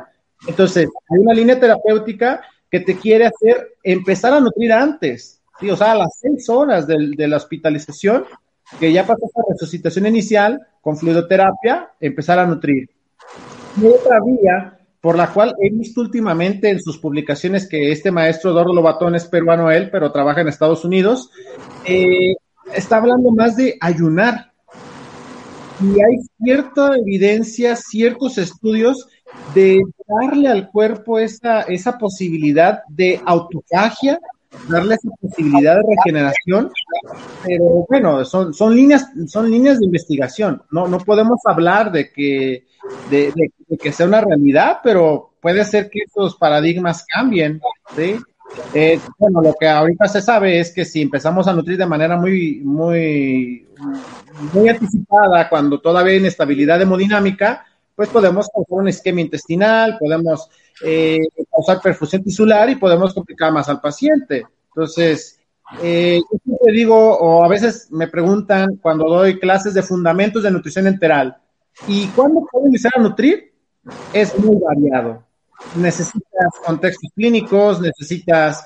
Entonces, 0.47 0.87
hay 1.09 1.19
una 1.19 1.33
línea 1.33 1.59
terapéutica 1.59 2.41
que 2.69 2.79
te 2.79 2.97
quiere 2.97 3.27
hacer 3.27 3.75
empezar 3.83 4.33
a 4.33 4.39
nutrir 4.39 4.73
antes, 4.73 5.41
¿sí? 5.59 5.69
o 5.69 5.75
sea, 5.75 5.91
a 5.91 5.95
las 5.95 6.19
seis 6.19 6.49
horas 6.49 6.87
de, 6.87 7.11
de 7.15 7.27
la 7.27 7.37
hospitalización, 7.37 8.25
que 8.79 8.91
ya 8.91 9.05
pasó 9.05 9.25
esa 9.25 9.41
resucitación 9.49 10.07
inicial 10.07 10.59
con 10.81 10.97
fluidoterapia, 10.97 11.91
empezar 11.99 12.39
a 12.39 12.47
nutrir. 12.47 12.89
Y 13.81 13.85
otra 13.85 14.17
vía 14.25 14.77
por 15.01 15.15
la 15.15 15.31
cual 15.31 15.55
he 15.61 15.69
visto 15.69 16.01
últimamente 16.01 16.69
en 16.69 16.81
sus 16.81 16.97
publicaciones 16.97 17.67
que 17.69 17.91
este 17.91 18.11
maestro 18.11 18.51
Eduardo 18.51 18.73
Lobatón 18.73 19.15
es 19.15 19.25
peruano 19.25 19.71
él, 19.71 19.89
pero 19.91 20.11
trabaja 20.11 20.41
en 20.41 20.47
Estados 20.47 20.83
Unidos, 20.83 21.29
eh, 21.85 22.35
está 22.73 22.97
hablando 22.97 23.31
más 23.31 23.55
de 23.55 23.77
ayunar. 23.79 24.51
Y 25.79 26.01
hay 26.01 26.17
cierta 26.43 26.95
evidencia, 26.97 27.75
ciertos 27.75 28.37
estudios 28.37 29.07
de 29.53 29.81
darle 30.07 30.47
al 30.49 30.69
cuerpo 30.69 31.19
esa, 31.19 31.61
esa 31.61 31.97
posibilidad 31.97 32.81
de 32.89 33.21
autofagia, 33.25 34.19
darle 34.69 34.95
esa 34.95 35.09
posibilidad 35.21 35.75
de 35.75 35.95
regeneración, 35.95 36.71
pero 37.45 37.85
bueno, 37.87 38.25
son, 38.25 38.53
son 38.53 38.75
líneas, 38.75 39.07
son 39.27 39.51
líneas 39.51 39.79
de 39.79 39.85
investigación. 39.85 40.63
No, 40.71 40.87
no 40.87 40.97
podemos 40.97 41.39
hablar 41.45 41.91
de 41.91 42.11
que, 42.11 42.65
de, 43.11 43.31
de, 43.35 43.51
de 43.67 43.77
que 43.77 43.91
sea 43.91 44.07
una 44.07 44.21
realidad, 44.21 44.79
pero 44.83 45.33
puede 45.41 45.63
ser 45.63 45.89
que 45.89 45.99
esos 46.07 46.37
paradigmas 46.37 47.05
cambien, 47.05 47.61
¿sí? 47.95 48.17
Eh, 48.73 48.99
bueno, 49.17 49.41
lo 49.41 49.53
que 49.59 49.67
ahorita 49.67 50.07
se 50.07 50.21
sabe 50.21 50.59
es 50.59 50.71
que 50.71 50.85
si 50.85 51.01
empezamos 51.01 51.47
a 51.47 51.53
nutrir 51.53 51.77
de 51.77 51.85
manera 51.85 52.17
muy, 52.17 52.61
muy, 52.63 53.67
muy 54.53 54.69
anticipada, 54.69 55.49
cuando 55.49 55.79
todavía 55.79 56.13
hay 56.13 56.19
inestabilidad 56.19 56.81
hemodinámica, 56.81 57.65
pues 57.95 58.09
podemos 58.09 58.47
causar 58.53 58.79
un 58.79 58.87
esquema 58.87 59.21
intestinal, 59.21 59.97
podemos 59.99 60.49
eh, 60.83 61.19
causar 61.51 61.81
perfusión 61.81 62.23
tisular 62.23 62.69
y 62.69 62.75
podemos 62.75 63.13
complicar 63.13 63.51
más 63.51 63.69
al 63.69 63.81
paciente. 63.81 64.45
Entonces, 64.67 65.39
eh, 65.81 66.19
yo 66.31 66.39
siempre 66.43 66.73
digo, 66.73 67.17
o 67.17 67.43
a 67.43 67.47
veces 67.47 67.91
me 67.91 68.07
preguntan 68.07 68.77
cuando 68.81 69.09
doy 69.09 69.39
clases 69.39 69.73
de 69.73 69.81
fundamentos 69.83 70.43
de 70.43 70.51
nutrición 70.51 70.87
enteral, 70.87 71.37
¿y 71.87 72.07
cuándo 72.07 72.45
puedo 72.51 72.67
iniciar 72.67 72.93
a 72.95 73.01
nutrir? 73.01 73.53
Es 74.13 74.37
muy 74.37 74.57
variado 74.57 75.26
necesitas 75.75 76.49
contextos 76.65 77.11
clínicos, 77.15 77.81
necesitas 77.81 78.65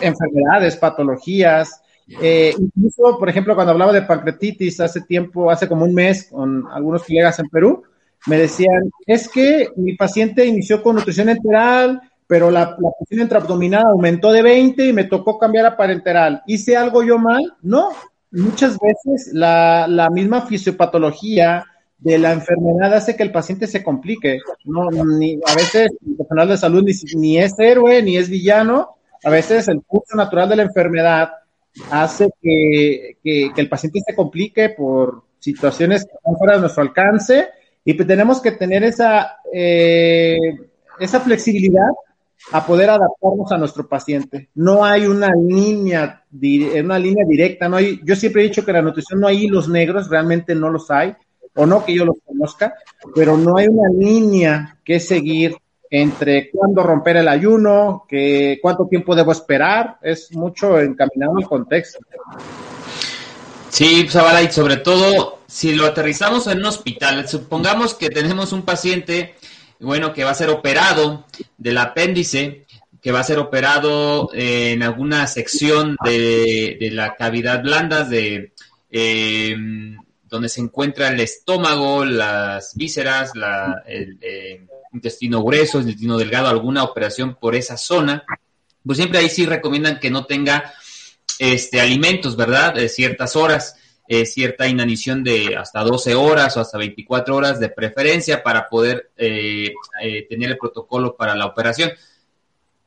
enfermedades, 0.00 0.76
patologías. 0.76 1.82
Eh, 2.20 2.54
incluso, 2.58 3.18
por 3.18 3.28
ejemplo, 3.28 3.54
cuando 3.54 3.72
hablaba 3.72 3.92
de 3.92 4.02
pancreatitis 4.02 4.80
hace 4.80 5.00
tiempo, 5.02 5.50
hace 5.50 5.68
como 5.68 5.84
un 5.84 5.94
mes, 5.94 6.28
con 6.30 6.66
algunos 6.68 7.04
colegas 7.04 7.38
en 7.38 7.48
Perú, 7.48 7.82
me 8.26 8.38
decían, 8.38 8.90
es 9.06 9.28
que 9.28 9.68
mi 9.76 9.96
paciente 9.96 10.46
inició 10.46 10.82
con 10.82 10.96
nutrición 10.96 11.28
enteral, 11.28 12.00
pero 12.26 12.50
la, 12.50 12.76
la 12.78 12.90
presión 12.98 13.22
intraabdominal 13.22 13.86
aumentó 13.86 14.32
de 14.32 14.42
20 14.42 14.86
y 14.86 14.92
me 14.92 15.04
tocó 15.04 15.38
cambiar 15.38 15.66
a 15.66 15.76
parenteral. 15.76 16.42
¿Hice 16.46 16.76
algo 16.76 17.02
yo 17.02 17.18
mal? 17.18 17.54
No. 17.62 17.90
Muchas 18.32 18.76
veces 18.78 19.32
la, 19.32 19.86
la 19.88 20.10
misma 20.10 20.42
fisiopatología, 20.42 21.64
de 21.98 22.18
la 22.18 22.32
enfermedad 22.32 22.94
hace 22.94 23.16
que 23.16 23.22
el 23.22 23.32
paciente 23.32 23.66
se 23.66 23.82
complique. 23.82 24.40
No, 24.64 24.90
ni, 24.90 25.38
a 25.46 25.54
veces 25.54 25.90
el 26.06 26.16
personal 26.16 26.48
de 26.48 26.56
salud 26.56 26.84
ni, 26.84 26.92
ni, 27.18 27.38
es 27.38 27.58
héroe 27.58 28.02
ni 28.02 28.16
es 28.16 28.28
villano, 28.28 28.96
a 29.24 29.30
veces 29.30 29.68
el 29.68 29.82
curso 29.82 30.16
natural 30.16 30.48
de 30.48 30.56
la 30.56 30.62
enfermedad 30.62 31.30
hace 31.90 32.30
que, 32.40 33.16
el 33.24 33.68
paciente 33.68 34.00
se 34.06 34.14
complique 34.14 34.70
por 34.70 35.24
situaciones 35.38 36.04
que 36.04 36.12
están 36.14 36.36
fuera 36.36 36.54
de 36.54 36.60
nuestro 36.60 36.82
alcance 36.82 37.48
y 37.84 37.94
pues 37.94 38.08
tenemos 38.08 38.40
que 38.40 38.52
tener 38.52 38.82
esa, 38.84 39.38
eh, 39.52 40.36
esa 40.98 41.20
flexibilidad 41.20 41.90
a 42.52 42.66
poder 42.66 42.90
adaptarnos 42.90 43.50
a 43.52 43.58
nuestro 43.58 43.88
paciente. 43.88 44.48
No 44.54 44.84
hay 44.84 45.06
una 45.06 45.30
línea, 45.34 46.24
una 46.82 46.98
línea 46.98 47.24
directa, 47.26 47.68
no 47.68 47.76
hay, 47.76 48.00
yo 48.04 48.16
siempre 48.16 48.42
he 48.42 48.48
dicho 48.48 48.64
que 48.64 48.72
la 48.72 48.82
nutrición 48.82 49.20
no 49.20 49.26
hay 49.26 49.44
hilos 49.44 49.68
negros, 49.68 50.08
realmente 50.08 50.54
no 50.54 50.70
los 50.70 50.90
hay, 50.90 51.14
o 51.56 51.66
no 51.66 51.84
que 51.84 51.94
yo 51.94 52.04
los 52.04 52.16
conozca, 52.24 52.74
pero 53.14 53.36
no 53.36 53.56
hay 53.58 53.66
una 53.66 53.88
línea 53.90 54.78
que 54.84 55.00
seguir 55.00 55.56
entre 55.90 56.50
cuándo 56.50 56.82
romper 56.82 57.18
el 57.18 57.28
ayuno, 57.28 58.04
que 58.08 58.58
cuánto 58.60 58.86
tiempo 58.86 59.14
debo 59.14 59.32
esperar, 59.32 59.98
es 60.02 60.32
mucho 60.32 60.80
encaminado 60.80 61.38
el 61.38 61.46
contexto. 61.46 61.98
Sí, 63.70 64.06
Zavala, 64.08 64.42
y 64.42 64.50
sobre 64.50 64.78
todo 64.78 65.40
si 65.46 65.74
lo 65.74 65.86
aterrizamos 65.86 66.46
en 66.46 66.58
un 66.58 66.66
hospital, 66.66 67.28
supongamos 67.28 67.94
que 67.94 68.10
tenemos 68.10 68.52
un 68.52 68.62
paciente 68.62 69.34
bueno, 69.80 70.12
que 70.12 70.24
va 70.24 70.30
a 70.30 70.34
ser 70.34 70.50
operado 70.50 71.26
del 71.58 71.78
apéndice, 71.78 72.66
que 73.02 73.12
va 73.12 73.20
a 73.20 73.24
ser 73.24 73.38
operado 73.38 74.30
en 74.32 74.82
alguna 74.82 75.26
sección 75.26 75.96
de, 76.04 76.88
la 76.92 77.14
cavidad 77.14 77.62
blanda, 77.62 78.04
de 78.04 78.52
em, 78.90 79.98
donde 80.28 80.48
se 80.48 80.60
encuentra 80.60 81.08
el 81.08 81.20
estómago, 81.20 82.04
las 82.04 82.74
vísceras, 82.74 83.32
el 83.86 84.18
eh, 84.20 84.66
intestino 84.92 85.42
grueso, 85.42 85.78
el 85.78 85.84
intestino 85.84 86.18
delgado, 86.18 86.48
alguna 86.48 86.84
operación 86.84 87.36
por 87.40 87.54
esa 87.54 87.76
zona, 87.76 88.24
pues 88.84 88.98
siempre 88.98 89.18
ahí 89.18 89.28
sí 89.28 89.46
recomiendan 89.46 89.98
que 89.98 90.10
no 90.10 90.26
tenga 90.26 90.72
este 91.38 91.80
alimentos, 91.80 92.36
¿verdad? 92.36 92.74
De 92.74 92.88
ciertas 92.88 93.36
horas 93.36 93.76
eh, 94.08 94.24
cierta 94.24 94.68
inanición 94.68 95.24
de 95.24 95.56
hasta 95.56 95.82
12 95.82 96.14
horas 96.14 96.56
o 96.56 96.60
hasta 96.60 96.78
24 96.78 97.34
horas 97.34 97.58
de 97.58 97.70
preferencia 97.70 98.40
para 98.40 98.68
poder 98.68 99.10
eh, 99.16 99.72
eh, 100.00 100.26
tener 100.28 100.50
el 100.50 100.58
protocolo 100.58 101.16
para 101.16 101.34
la 101.34 101.46
operación. 101.46 101.90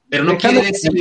Pero 0.08 0.24
no 0.24 0.38
quiere 0.38 0.62
decir... 0.62 0.92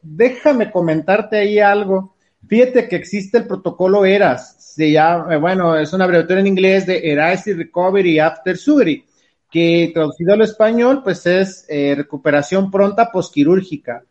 Déjame 0.00 0.70
comentarte 0.70 1.38
ahí 1.38 1.58
algo. 1.58 2.14
Fíjate 2.46 2.88
que 2.88 2.94
existe 2.94 3.38
el 3.38 3.48
protocolo 3.48 4.06
ERAS, 4.06 4.57
se 4.78 4.92
llama, 4.92 5.36
bueno, 5.36 5.76
es 5.76 5.92
una 5.92 6.04
abreviatura 6.04 6.40
en 6.40 6.46
inglés 6.46 6.86
de 6.86 7.10
Erasing 7.10 7.58
Recovery 7.58 8.18
After 8.18 8.56
Surgery, 8.56 9.04
que 9.50 9.90
traducido 9.92 10.34
al 10.34 10.42
español, 10.42 11.02
pues 11.02 11.26
es 11.26 11.66
recuperación 11.68 12.70
pronta 12.70 13.10
posquirúrgica 13.10 14.04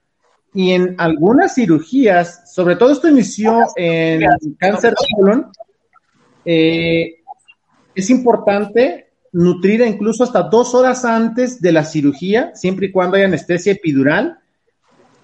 y 0.58 0.72
en 0.72 0.96
algunas 0.98 1.54
cirugías, 1.54 2.52
sobre 2.52 2.76
todo 2.76 2.92
esto 2.92 3.08
inició 3.08 3.60
en 3.76 4.24
cáncer 4.58 4.92
de 4.92 5.06
colon, 5.16 5.52
eh, 6.44 7.18
es 7.94 8.10
importante 8.10 9.12
nutrir 9.34 9.82
incluso 9.82 10.24
hasta 10.24 10.42
dos 10.42 10.74
horas 10.74 11.06
antes 11.06 11.62
de 11.62 11.72
la 11.72 11.84
cirugía, 11.84 12.56
siempre 12.56 12.88
y 12.88 12.92
cuando 12.92 13.18
haya 13.18 13.26
anestesia 13.26 13.74
epidural. 13.74 14.40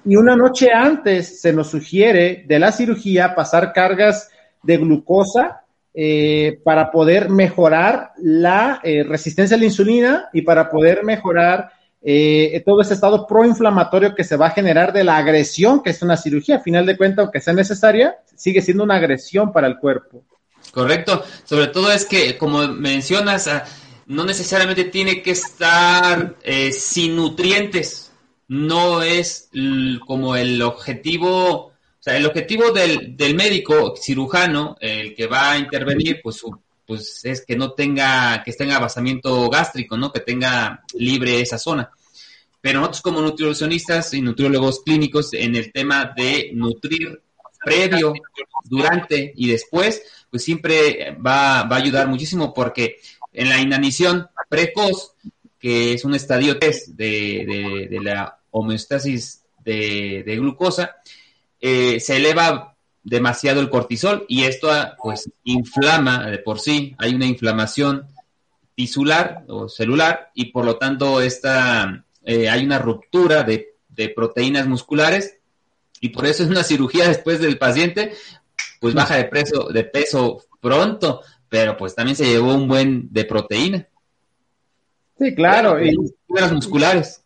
Y 0.06 0.18
una 0.18 0.36
noche 0.36 0.70
antes 0.72 1.42
se 1.42 1.52
nos 1.52 1.70
sugiere 1.70 2.44
de 2.48 2.60
la 2.60 2.72
cirugía 2.72 3.34
pasar 3.34 3.74
cargas 3.74 4.30
de 4.64 4.78
glucosa 4.78 5.64
eh, 5.96 6.60
para 6.64 6.90
poder 6.90 7.30
mejorar 7.30 8.14
la 8.18 8.80
eh, 8.84 9.04
resistencia 9.04 9.56
a 9.56 9.60
la 9.60 9.66
insulina 9.66 10.28
y 10.34 10.42
para 10.42 10.72
poder 10.72 11.04
mejorar 11.04 11.72
eh, 12.02 12.64
todo 12.66 12.82
ese 12.82 12.96
estado 12.96 13.28
proinflamatorio 13.28 14.16
que 14.16 14.24
se 14.24 14.36
va 14.36 14.48
a 14.48 14.52
generar 14.52 14.92
de 14.92 15.04
la 15.04 15.18
agresión, 15.18 15.84
que 15.84 15.92
es 15.92 16.02
una 16.02 16.18
cirugía, 16.18 16.56
a 16.56 16.62
final 16.62 16.88
de 16.88 16.98
cuentas, 16.98 17.26
aunque 17.26 17.42
sea 17.42 17.54
necesaria, 17.54 18.18
sigue 18.36 18.64
siendo 18.64 18.84
una 18.84 18.96
agresión 18.96 19.54
para 19.54 19.68
el 19.68 19.78
cuerpo. 19.78 20.24
Correcto, 20.72 21.24
sobre 21.44 21.68
todo 21.68 21.92
es 21.92 22.06
que, 22.06 22.40
como 22.40 22.68
mencionas, 22.70 23.48
ah, 23.48 23.64
no 24.08 24.26
necesariamente 24.26 24.86
tiene 24.86 25.22
que 25.22 25.32
estar 25.32 26.36
sin 26.72 27.16
nutrientes, 27.16 28.12
no 28.48 29.04
es 29.04 29.50
como 30.08 30.36
el 30.36 30.62
objetivo, 30.64 31.73
o 32.04 32.08
sea, 32.10 32.18
el 32.18 32.26
objetivo 32.26 32.72
del, 32.72 33.16
del 33.16 33.34
médico 33.34 33.96
cirujano, 33.96 34.76
el 34.82 35.16
que 35.16 35.26
va 35.28 35.52
a 35.52 35.58
intervenir, 35.58 36.20
pues 36.22 36.42
pues 36.86 37.24
es 37.24 37.46
que 37.46 37.56
no 37.56 37.72
tenga, 37.72 38.44
que 38.44 38.52
tenga 38.52 38.78
basamiento 38.78 39.50
gástrico, 39.50 39.96
¿no? 39.96 40.12
Que 40.12 40.20
tenga 40.20 40.84
libre 40.96 41.40
esa 41.40 41.58
zona. 41.58 41.90
Pero 42.60 42.80
nosotros 42.80 43.04
como 43.04 43.22
nutricionistas 43.22 44.14
y 44.14 44.22
nutriólogos 44.22 44.82
clínicos 44.82 45.32
en 45.32 45.56
el 45.56 45.72
tema 45.72 46.14
de 46.14 46.52
nutrir 46.54 47.22
previo, 47.64 48.14
durante 48.66 49.32
y 49.38 49.48
después, 49.48 50.04
pues 50.30 50.44
siempre 50.44 51.16
va, 51.26 51.64
va 51.64 51.78
a 51.78 51.80
ayudar 51.80 52.10
muchísimo 52.10 52.54
porque 52.54 52.98
en 53.32 53.48
la 53.48 53.62
inanición 53.62 54.28
precoz, 54.50 55.14
que 55.58 55.94
es 55.94 56.04
un 56.04 56.16
estadio 56.16 56.60
test 56.60 56.90
de, 56.90 57.88
de, 57.90 58.00
la 58.02 58.40
homeostasis 58.52 59.44
de, 59.64 60.24
glucosa, 60.26 60.98
eh, 61.66 62.02
se 62.02 62.18
eleva 62.18 62.76
demasiado 63.04 63.62
el 63.62 63.70
cortisol 63.70 64.26
y 64.28 64.44
esto 64.44 64.70
ah, 64.70 64.98
pues 65.02 65.32
inflama 65.46 66.30
de 66.30 66.38
por 66.40 66.60
sí, 66.60 66.94
hay 66.98 67.16
una 67.16 67.26
inflamación 67.26 68.06
tisular 68.76 69.46
o 69.48 69.70
celular 69.70 70.30
y 70.34 70.52
por 70.52 70.66
lo 70.66 70.76
tanto 70.76 71.22
esta, 71.22 72.04
eh, 72.26 72.50
hay 72.50 72.66
una 72.66 72.80
ruptura 72.80 73.44
de, 73.44 73.70
proteínas 74.14 74.68
musculares 74.68 75.38
y 76.02 76.10
por 76.10 76.26
eso 76.26 76.44
es 76.44 76.50
una 76.50 76.64
cirugía 76.66 77.08
después 77.08 77.40
del 77.40 77.58
paciente 77.58 78.12
pues 78.82 78.94
baja 78.94 79.16
de 79.16 79.24
peso, 79.24 79.70
de 79.70 79.86
peso 79.86 80.44
pronto, 80.60 81.22
pero 81.48 81.78
pues 81.78 81.96
también 81.96 82.18
se 82.18 82.26
llevó 82.26 82.56
un 82.56 82.68
buen 82.68 83.08
de 83.10 83.24
proteína. 83.24 83.88
Sí, 85.18 85.34
claro. 85.34 85.82
y 85.82 85.96
las 86.28 86.52
musculares. 86.52 87.24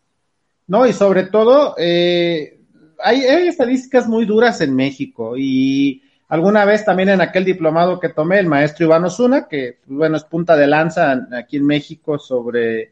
No, 0.68 0.86
y 0.86 0.94
sobre 0.94 1.24
todo, 1.24 1.74
eh, 1.80 2.57
hay, 3.00 3.48
estadísticas 3.48 4.08
muy 4.08 4.26
duras 4.26 4.62
en 4.62 4.76
México 4.76 5.36
y 5.38 6.02
alguna 6.30 6.66
vez 6.66 6.84
también 6.86 7.10
en 7.10 7.22
aquel 7.22 7.46
diplomado 7.46 8.00
que 8.00 8.10
tomé, 8.10 8.40
el 8.40 8.48
maestro 8.48 8.86
Iván 8.86 9.06
Osuna, 9.06 9.48
que 9.48 9.78
bueno, 9.86 10.18
es 10.18 10.24
punta 10.24 10.56
de 10.56 10.68
lanza 10.68 11.28
aquí 11.34 11.58
en 11.58 11.66
México 11.66 12.20
sobre 12.20 12.92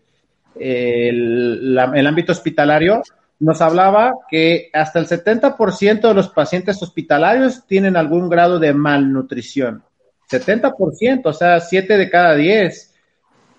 el, 0.56 1.78
el 1.94 2.08
ámbito 2.08 2.32
hospitalario, 2.32 3.02
nos 3.40 3.62
hablaba 3.62 4.14
que 4.30 4.70
hasta 4.74 5.00
el 5.00 5.08
70% 5.08 6.08
de 6.08 6.14
los 6.14 6.30
pacientes 6.30 6.82
hospitalarios 6.82 7.66
tienen 7.68 7.98
algún 7.98 8.30
grado 8.30 8.60
de 8.60 8.74
malnutrición. 8.74 9.84
70%, 10.30 11.22
o 11.26 11.34
sea, 11.34 11.60
7 11.60 11.98
de 11.98 12.10
cada 12.10 12.36
10. 12.36 12.95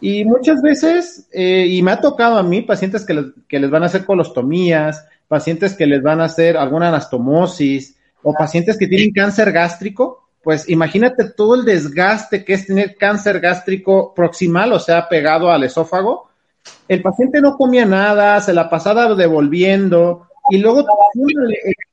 Y 0.00 0.24
muchas 0.24 0.60
veces, 0.60 1.28
eh, 1.32 1.66
y 1.68 1.82
me 1.82 1.92
ha 1.92 2.00
tocado 2.00 2.36
a 2.36 2.42
mí, 2.42 2.62
pacientes 2.62 3.04
que 3.04 3.14
les, 3.14 3.26
que 3.48 3.58
les 3.58 3.70
van 3.70 3.82
a 3.82 3.86
hacer 3.86 4.04
colostomías, 4.04 5.06
pacientes 5.26 5.74
que 5.74 5.86
les 5.86 6.02
van 6.02 6.20
a 6.20 6.24
hacer 6.24 6.56
alguna 6.56 6.88
anastomosis 6.88 7.96
o 8.22 8.34
pacientes 8.34 8.76
que 8.76 8.86
tienen 8.86 9.12
cáncer 9.12 9.52
gástrico, 9.52 10.28
pues 10.42 10.68
imagínate 10.68 11.30
todo 11.30 11.54
el 11.54 11.64
desgaste 11.64 12.44
que 12.44 12.54
es 12.54 12.66
tener 12.66 12.96
cáncer 12.96 13.40
gástrico 13.40 14.12
proximal, 14.14 14.72
o 14.72 14.78
sea, 14.78 15.08
pegado 15.08 15.50
al 15.50 15.64
esófago. 15.64 16.28
El 16.88 17.02
paciente 17.02 17.40
no 17.40 17.56
comía 17.56 17.86
nada, 17.86 18.40
se 18.40 18.52
la 18.52 18.68
pasaba 18.68 19.14
devolviendo 19.14 20.28
y 20.50 20.58
luego 20.58 20.84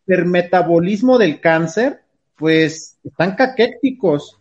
el 0.07 0.25
metabolismo 0.25 1.17
del 1.17 1.39
cáncer, 1.39 2.01
pues 2.35 2.97
están 3.03 3.35
caquéticos. 3.35 4.37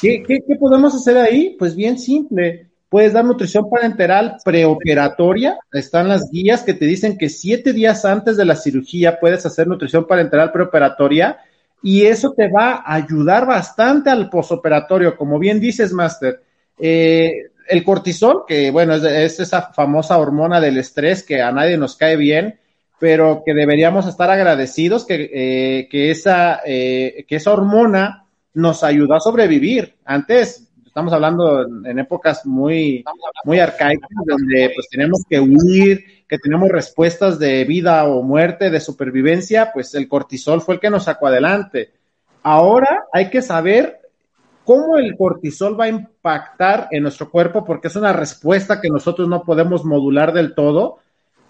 ¿Qué, 0.00 0.22
qué, 0.26 0.38
qué 0.46 0.56
podemos 0.56 0.94
hacer 0.94 1.16
ahí? 1.16 1.56
Pues 1.58 1.74
bien 1.74 1.98
simple 1.98 2.71
Puedes 2.92 3.14
dar 3.14 3.24
nutrición 3.24 3.70
parenteral 3.70 4.36
preoperatoria. 4.44 5.58
Están 5.72 6.08
las 6.08 6.30
guías 6.30 6.62
que 6.62 6.74
te 6.74 6.84
dicen 6.84 7.16
que 7.16 7.30
siete 7.30 7.72
días 7.72 8.04
antes 8.04 8.36
de 8.36 8.44
la 8.44 8.54
cirugía 8.54 9.18
puedes 9.18 9.46
hacer 9.46 9.66
nutrición 9.66 10.06
parenteral 10.06 10.52
preoperatoria 10.52 11.38
y 11.82 12.04
eso 12.04 12.34
te 12.36 12.50
va 12.50 12.82
a 12.84 12.96
ayudar 12.96 13.46
bastante 13.46 14.10
al 14.10 14.28
posoperatorio. 14.28 15.16
Como 15.16 15.38
bien 15.38 15.58
dices, 15.58 15.90
Master, 15.90 16.42
eh, 16.78 17.32
el 17.66 17.82
cortisol, 17.82 18.44
que 18.46 18.70
bueno, 18.70 18.94
es, 18.94 19.40
esa 19.40 19.72
famosa 19.72 20.18
hormona 20.18 20.60
del 20.60 20.76
estrés 20.76 21.22
que 21.22 21.40
a 21.40 21.50
nadie 21.50 21.78
nos 21.78 21.96
cae 21.96 22.18
bien, 22.18 22.60
pero 23.00 23.42
que 23.42 23.54
deberíamos 23.54 24.06
estar 24.06 24.28
agradecidos 24.28 25.06
que, 25.06 25.30
eh, 25.32 25.88
que, 25.90 26.10
esa, 26.10 26.60
eh, 26.66 27.24
que 27.26 27.36
esa 27.36 27.54
hormona 27.54 28.26
nos 28.52 28.84
ayuda 28.84 29.16
a 29.16 29.20
sobrevivir. 29.20 29.94
Antes 30.04 30.68
estamos 30.92 31.14
hablando 31.14 31.62
en 31.86 31.98
épocas 31.98 32.44
muy, 32.44 33.02
muy 33.44 33.58
arcaicas, 33.58 34.10
donde 34.26 34.72
pues 34.74 34.90
tenemos 34.90 35.22
que 35.26 35.40
huir, 35.40 36.26
que 36.28 36.36
tenemos 36.36 36.68
respuestas 36.68 37.38
de 37.38 37.64
vida 37.64 38.04
o 38.04 38.22
muerte, 38.22 38.68
de 38.68 38.78
supervivencia, 38.78 39.72
pues 39.72 39.94
el 39.94 40.06
cortisol 40.06 40.60
fue 40.60 40.74
el 40.74 40.80
que 40.82 40.90
nos 40.90 41.04
sacó 41.04 41.28
adelante. 41.28 41.92
Ahora 42.42 43.04
hay 43.10 43.30
que 43.30 43.40
saber 43.40 44.02
cómo 44.66 44.98
el 44.98 45.16
cortisol 45.16 45.80
va 45.80 45.86
a 45.86 45.88
impactar 45.88 46.88
en 46.90 47.04
nuestro 47.04 47.30
cuerpo, 47.30 47.64
porque 47.64 47.88
es 47.88 47.96
una 47.96 48.12
respuesta 48.12 48.78
que 48.78 48.90
nosotros 48.90 49.30
no 49.30 49.44
podemos 49.44 49.86
modular 49.86 50.34
del 50.34 50.54
todo, 50.54 50.98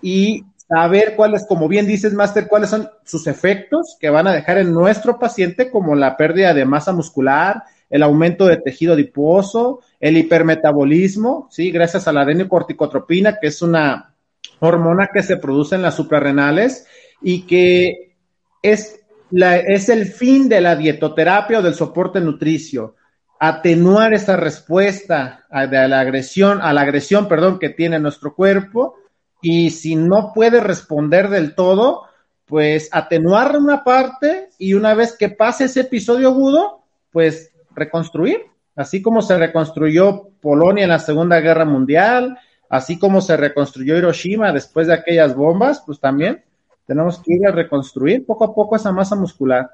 y 0.01 0.45
saber 0.69 1.15
cuáles, 1.17 1.47
como 1.49 1.67
bien 1.67 1.89
dices, 1.89 2.15
Master, 2.15 2.47
cuáles 2.47 2.71
son 2.71 2.89
sus 3.03 3.27
efectos 3.27 3.97
que 3.99 4.09
van 4.09 4.29
a 4.29 4.33
dejar 4.33 4.59
en 4.59 4.73
nuestro 4.73 5.19
paciente, 5.19 5.69
como 5.69 5.97
la 5.97 6.17
pérdida 6.17 6.55
de 6.55 6.65
masa 6.65 6.93
muscular, 6.93 7.65
el 7.93 8.03
aumento 8.03 8.47
de 8.47 8.57
tejido 8.57 8.95
adiposo, 8.95 9.81
el 10.01 10.17
hipermetabolismo, 10.17 11.47
¿sí? 11.51 11.71
Gracias 11.71 12.09
a 12.09 12.13
la 12.13 12.23
adenocorticotropina, 12.23 13.39
que 13.39 13.49
es 13.49 13.61
una 13.61 14.15
hormona 14.61 15.11
que 15.13 15.23
se 15.23 15.37
produce 15.37 15.75
en 15.75 15.83
las 15.83 15.95
suprarrenales 15.95 16.87
y 17.21 17.47
que 17.47 18.17
es, 18.63 18.99
la, 19.31 19.59
es 19.59 19.91
el 19.91 20.07
fin 20.07 20.49
de 20.49 20.63
la 20.63 20.75
dietoterapia 20.75 21.59
o 21.59 21.63
del 21.63 21.75
soporte 21.75 22.19
nutricio 22.21 22.97
atenuar 23.39 24.15
esa 24.15 24.37
respuesta 24.37 25.45
a, 25.51 25.67
de 25.67 25.89
la 25.89 26.01
agresión, 26.01 26.61
a 26.63 26.73
la 26.73 26.83
agresión, 26.83 27.29
perdón, 27.29 27.59
que 27.59 27.71
tiene 27.71 27.99
nuestro 27.99 28.37
cuerpo, 28.37 28.95
y 29.43 29.71
si 29.71 29.97
no 29.97 30.33
puede 30.33 30.61
responder 30.61 31.29
del 31.29 31.57
todo, 31.57 32.05
pues 32.47 32.89
atenuar 32.93 33.57
una 33.57 33.83
parte 33.85 34.49
y 34.59 34.75
una 34.75 34.95
vez 34.95 35.17
que 35.19 35.29
pase 35.29 35.65
ese 35.65 35.81
episodio 35.81 36.29
agudo, 36.29 36.85
pues 37.11 37.52
reconstruir, 37.75 38.47
así 38.77 39.03
como 39.03 39.23
se 39.23 39.39
reconstruyó 39.39 40.29
Polonia 40.41 40.85
en 40.85 40.91
la 40.91 40.99
Segunda 40.99 41.41
Guerra 41.41 41.65
Mundial, 41.65 42.39
así 42.69 42.99
como 42.99 43.21
se 43.21 43.37
reconstruyó 43.37 43.97
Hiroshima 43.97 44.53
después 44.53 44.87
de 44.87 44.95
aquellas 44.95 45.35
bombas, 45.35 45.83
pues 45.85 46.01
también 46.01 46.43
tenemos 46.87 47.21
que 47.21 47.35
ir 47.35 47.47
a 47.47 47.53
reconstruir 47.53 48.27
poco 48.27 48.45
a 48.45 48.55
poco 48.55 48.77
esa 48.77 48.93
masa 48.93 49.15
muscular. 49.15 49.71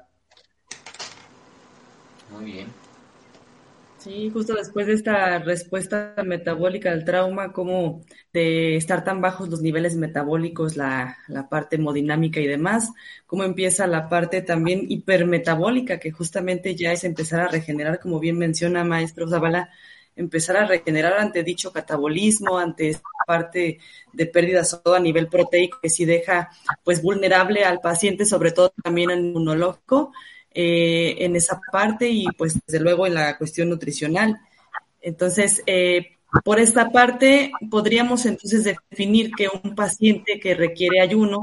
Sí, 4.09 4.31
justo 4.31 4.55
después 4.55 4.87
de 4.87 4.93
esta 4.93 5.37
respuesta 5.37 6.15
metabólica 6.25 6.91
al 6.91 7.05
trauma, 7.05 7.53
como 7.53 8.03
de 8.33 8.75
estar 8.75 9.03
tan 9.03 9.21
bajos 9.21 9.49
los 9.49 9.61
niveles 9.61 9.95
metabólicos, 9.95 10.75
la, 10.75 11.19
la 11.27 11.47
parte 11.47 11.75
hemodinámica 11.75 12.39
y 12.39 12.47
demás, 12.47 12.89
cómo 13.27 13.43
empieza 13.43 13.85
la 13.85 14.09
parte 14.09 14.41
también 14.41 14.85
hipermetabólica, 14.89 15.99
que 15.99 16.09
justamente 16.09 16.75
ya 16.75 16.91
es 16.91 17.03
empezar 17.03 17.41
a 17.41 17.49
regenerar, 17.49 17.99
como 17.99 18.19
bien 18.19 18.39
menciona 18.39 18.83
maestro 18.83 19.27
Zavala, 19.29 19.69
empezar 20.15 20.57
a 20.57 20.65
regenerar 20.65 21.13
ante 21.13 21.43
dicho 21.43 21.71
catabolismo, 21.71 22.57
ante 22.57 22.89
esta 22.89 23.03
parte 23.27 23.77
de 24.11 24.25
pérdida 24.25 24.63
todo 24.83 24.95
a 24.95 24.99
nivel 24.99 25.27
proteico 25.27 25.77
que 25.83 25.89
sí 25.89 26.05
deja 26.05 26.49
pues 26.83 27.03
vulnerable 27.03 27.63
al 27.63 27.79
paciente, 27.79 28.25
sobre 28.25 28.53
todo 28.53 28.73
también 28.83 29.11
al 29.11 29.19
inmunológico 29.19 30.11
eh, 30.51 31.15
en 31.19 31.35
esa 31.35 31.59
parte 31.71 32.09
y 32.09 32.25
pues 32.37 32.59
desde 32.65 32.79
luego 32.83 33.05
en 33.05 33.13
la 33.13 33.37
cuestión 33.37 33.69
nutricional. 33.69 34.39
Entonces, 35.01 35.61
eh, 35.65 36.17
por 36.43 36.59
esta 36.59 36.89
parte, 36.89 37.51
podríamos 37.69 38.25
entonces 38.25 38.63
definir 38.63 39.31
que 39.31 39.47
un 39.63 39.75
paciente 39.75 40.39
que 40.39 40.53
requiere 40.53 41.01
ayuno 41.01 41.41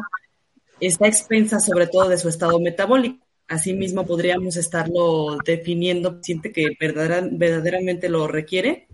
está 0.80 1.06
expensa 1.06 1.60
sobre 1.60 1.86
todo 1.86 2.08
de 2.08 2.18
su 2.18 2.28
estado 2.28 2.60
metabólico. 2.60 3.24
Asimismo, 3.48 4.04
podríamos 4.04 4.56
estarlo 4.56 5.38
definiendo 5.44 6.16
paciente 6.16 6.52
que 6.52 6.76
verdaderamente 6.78 8.08
lo 8.08 8.26
requiere. 8.26 8.88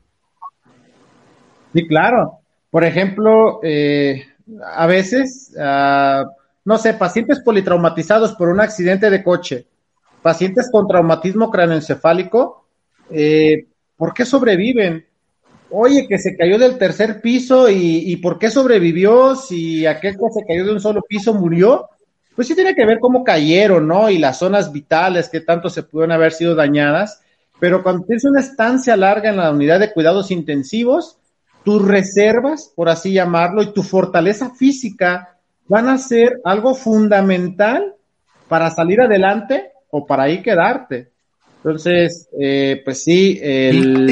Sí, 1.72 1.87
claro. 1.87 2.40
Por 2.70 2.85
ejemplo, 2.85 3.61
eh, 3.62 4.25
a 4.75 4.87
veces, 4.87 5.53
uh, 5.57 6.27
no 6.64 6.79
sé, 6.79 6.94
pacientes 6.94 7.40
politraumatizados 7.40 8.33
por 8.33 8.48
un 8.48 8.61
accidente 8.61 9.11
de 9.11 9.22
coche 9.22 9.66
pacientes 10.22 10.70
con 10.70 10.87
traumatismo 10.87 11.50
craneoencefálico, 11.50 12.64
eh, 13.11 13.66
¿por 13.96 14.14
qué 14.14 14.24
sobreviven? 14.24 15.04
Oye, 15.70 16.06
que 16.06 16.18
se 16.18 16.37
cayó 16.37 16.58
del 16.58 16.78
tercer 16.78 17.20
piso 17.20 17.68
y, 17.68 18.14
¿por 18.16 18.38
qué 18.38 18.50
sobrevivió? 18.50 19.35
Si 19.35 19.87
aquel 19.87 20.14
que 20.14 20.30
se 20.32 20.46
cayó 20.46 20.66
de 20.66 20.72
un 20.72 20.80
solo 20.80 21.00
piso 21.02 21.32
murió, 21.32 21.88
pues 22.37 22.46
sí 22.46 22.54
tiene 22.54 22.74
que 22.74 22.85
ver 22.85 22.98
cómo 23.00 23.24
cayeron, 23.24 23.88
¿no? 23.88 24.11
Y 24.11 24.18
las 24.18 24.38
zonas 24.38 24.70
vitales 24.70 25.30
que 25.30 25.40
tanto 25.40 25.70
se 25.70 25.82
pudieron 25.82 26.12
haber 26.12 26.32
sido 26.32 26.54
dañadas. 26.54 27.22
Pero 27.58 27.82
cuando 27.82 28.04
tienes 28.04 28.24
una 28.24 28.40
estancia 28.40 28.96
larga 28.96 29.30
en 29.30 29.38
la 29.38 29.50
unidad 29.50 29.80
de 29.80 29.92
cuidados 29.92 30.30
intensivos, 30.30 31.18
tus 31.64 31.82
reservas, 31.82 32.70
por 32.76 32.90
así 32.90 33.12
llamarlo, 33.12 33.62
y 33.62 33.72
tu 33.72 33.82
fortaleza 33.82 34.50
física 34.50 35.38
van 35.68 35.88
a 35.88 35.96
ser 35.96 36.38
algo 36.44 36.74
fundamental 36.74 37.94
para 38.48 38.70
salir 38.70 39.00
adelante 39.00 39.71
o 39.92 40.07
para 40.07 40.24
ahí 40.24 40.42
quedarte. 40.42 41.11
Entonces, 41.59 42.28
eh, 42.40 42.81
pues 42.85 43.05
sí, 43.05 43.38
el, 43.40 44.11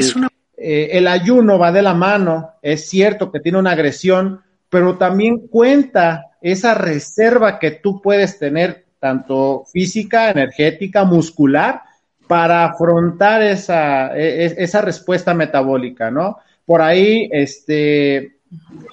eh, 0.57 0.89
el 0.91 1.07
ayuno 1.07 1.57
va 1.57 1.71
de 1.71 1.81
la 1.81 1.93
mano, 1.93 2.51
es 2.61 2.87
cierto 2.87 3.31
que 3.31 3.39
tiene 3.39 3.57
una 3.57 3.71
agresión, 3.71 4.41
pero 4.69 4.97
también 4.97 5.47
cuenta 5.47 6.27
esa 6.41 6.75
reserva 6.75 7.59
que 7.59 7.71
tú 7.71 8.01
puedes 8.01 8.39
tener, 8.39 8.85
tanto 8.99 9.65
física, 9.71 10.29
energética, 10.29 11.03
muscular, 11.03 11.81
para 12.27 12.65
afrontar 12.65 13.41
esa, 13.41 14.15
e, 14.15 14.45
e, 14.45 14.55
esa 14.57 14.81
respuesta 14.81 15.33
metabólica, 15.33 16.11
¿no? 16.11 16.37
Por 16.63 16.81
ahí, 16.81 17.27
este, 17.31 18.37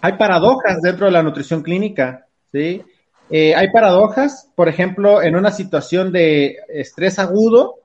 hay 0.01 0.13
paradojas 0.15 0.81
dentro 0.81 1.07
de 1.07 1.13
la 1.13 1.23
nutrición 1.23 1.63
clínica, 1.63 2.27
¿sí? 2.51 2.83
Eh, 3.31 3.55
hay 3.55 3.71
paradojas, 3.71 4.51
por 4.55 4.69
ejemplo, 4.69 5.23
en 5.23 5.37
una 5.37 5.51
situación 5.51 6.13
de 6.13 6.57
estrés 6.69 7.19
agudo, 7.19 7.77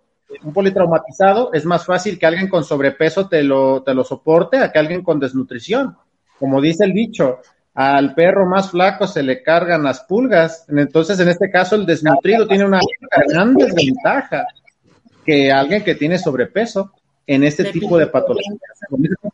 un 0.43 0.53
politraumatizado, 0.53 1.53
es 1.53 1.65
más 1.65 1.85
fácil 1.85 2.17
que 2.17 2.25
alguien 2.25 2.47
con 2.47 2.63
sobrepeso 2.63 3.27
te 3.27 3.43
lo, 3.43 3.83
te 3.83 3.93
lo 3.93 4.03
soporte 4.03 4.57
a 4.57 4.71
que 4.71 4.79
alguien 4.79 5.03
con 5.03 5.19
desnutrición. 5.19 5.95
Como 6.39 6.61
dice 6.61 6.85
el 6.85 6.93
dicho, 6.93 7.39
al 7.73 8.13
perro 8.13 8.45
más 8.47 8.71
flaco 8.71 9.05
se 9.05 9.23
le 9.23 9.43
cargan 9.43 9.83
las 9.83 10.01
pulgas. 10.01 10.65
Entonces, 10.69 11.19
en 11.19 11.29
este 11.29 11.49
caso, 11.49 11.75
el 11.75 11.85
desnutrido 11.85 12.47
tiene 12.47 12.65
una 12.65 12.79
gran 13.27 13.53
desventaja 13.53 14.45
que 15.25 15.51
alguien 15.51 15.83
que 15.83 15.95
tiene 15.95 16.17
sobrepeso 16.17 16.91
en 17.25 17.43
este 17.43 17.65
tipo 17.65 17.97
de 17.97 18.07
patologías, 18.07 18.59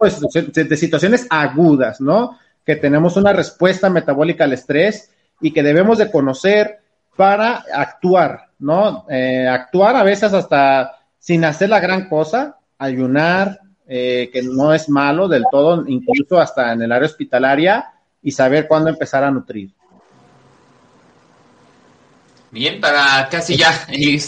este 0.03 0.43
tipo 0.43 0.69
de 0.69 0.77
situaciones 0.77 1.27
agudas, 1.29 1.99
¿no? 1.99 2.37
Que 2.65 2.75
tenemos 2.75 3.17
una 3.17 3.33
respuesta 3.33 3.89
metabólica 3.89 4.43
al 4.43 4.53
estrés 4.53 5.11
y 5.41 5.51
que 5.51 5.63
debemos 5.63 5.97
de 5.97 6.11
conocer 6.11 6.79
para 7.15 7.63
actuar, 7.73 8.49
¿no? 8.59 9.05
Eh, 9.09 9.47
actuar 9.47 9.95
a 9.95 10.03
veces 10.03 10.33
hasta 10.33 10.97
sin 11.19 11.43
hacer 11.43 11.69
la 11.69 11.79
gran 11.79 12.07
cosa, 12.07 12.57
ayunar, 12.77 13.59
eh, 13.87 14.29
que 14.31 14.41
no 14.41 14.73
es 14.73 14.87
malo 14.89 15.27
del 15.27 15.43
todo, 15.51 15.85
incluso 15.87 16.39
hasta 16.39 16.73
en 16.73 16.81
el 16.81 16.91
área 16.91 17.07
hospitalaria, 17.07 17.91
y 18.21 18.31
saber 18.31 18.67
cuándo 18.67 18.89
empezar 18.89 19.23
a 19.23 19.31
nutrir. 19.31 19.71
Bien, 22.51 22.81
para 22.81 23.27
casi 23.29 23.57
ya 23.57 23.87
ir, 23.91 24.19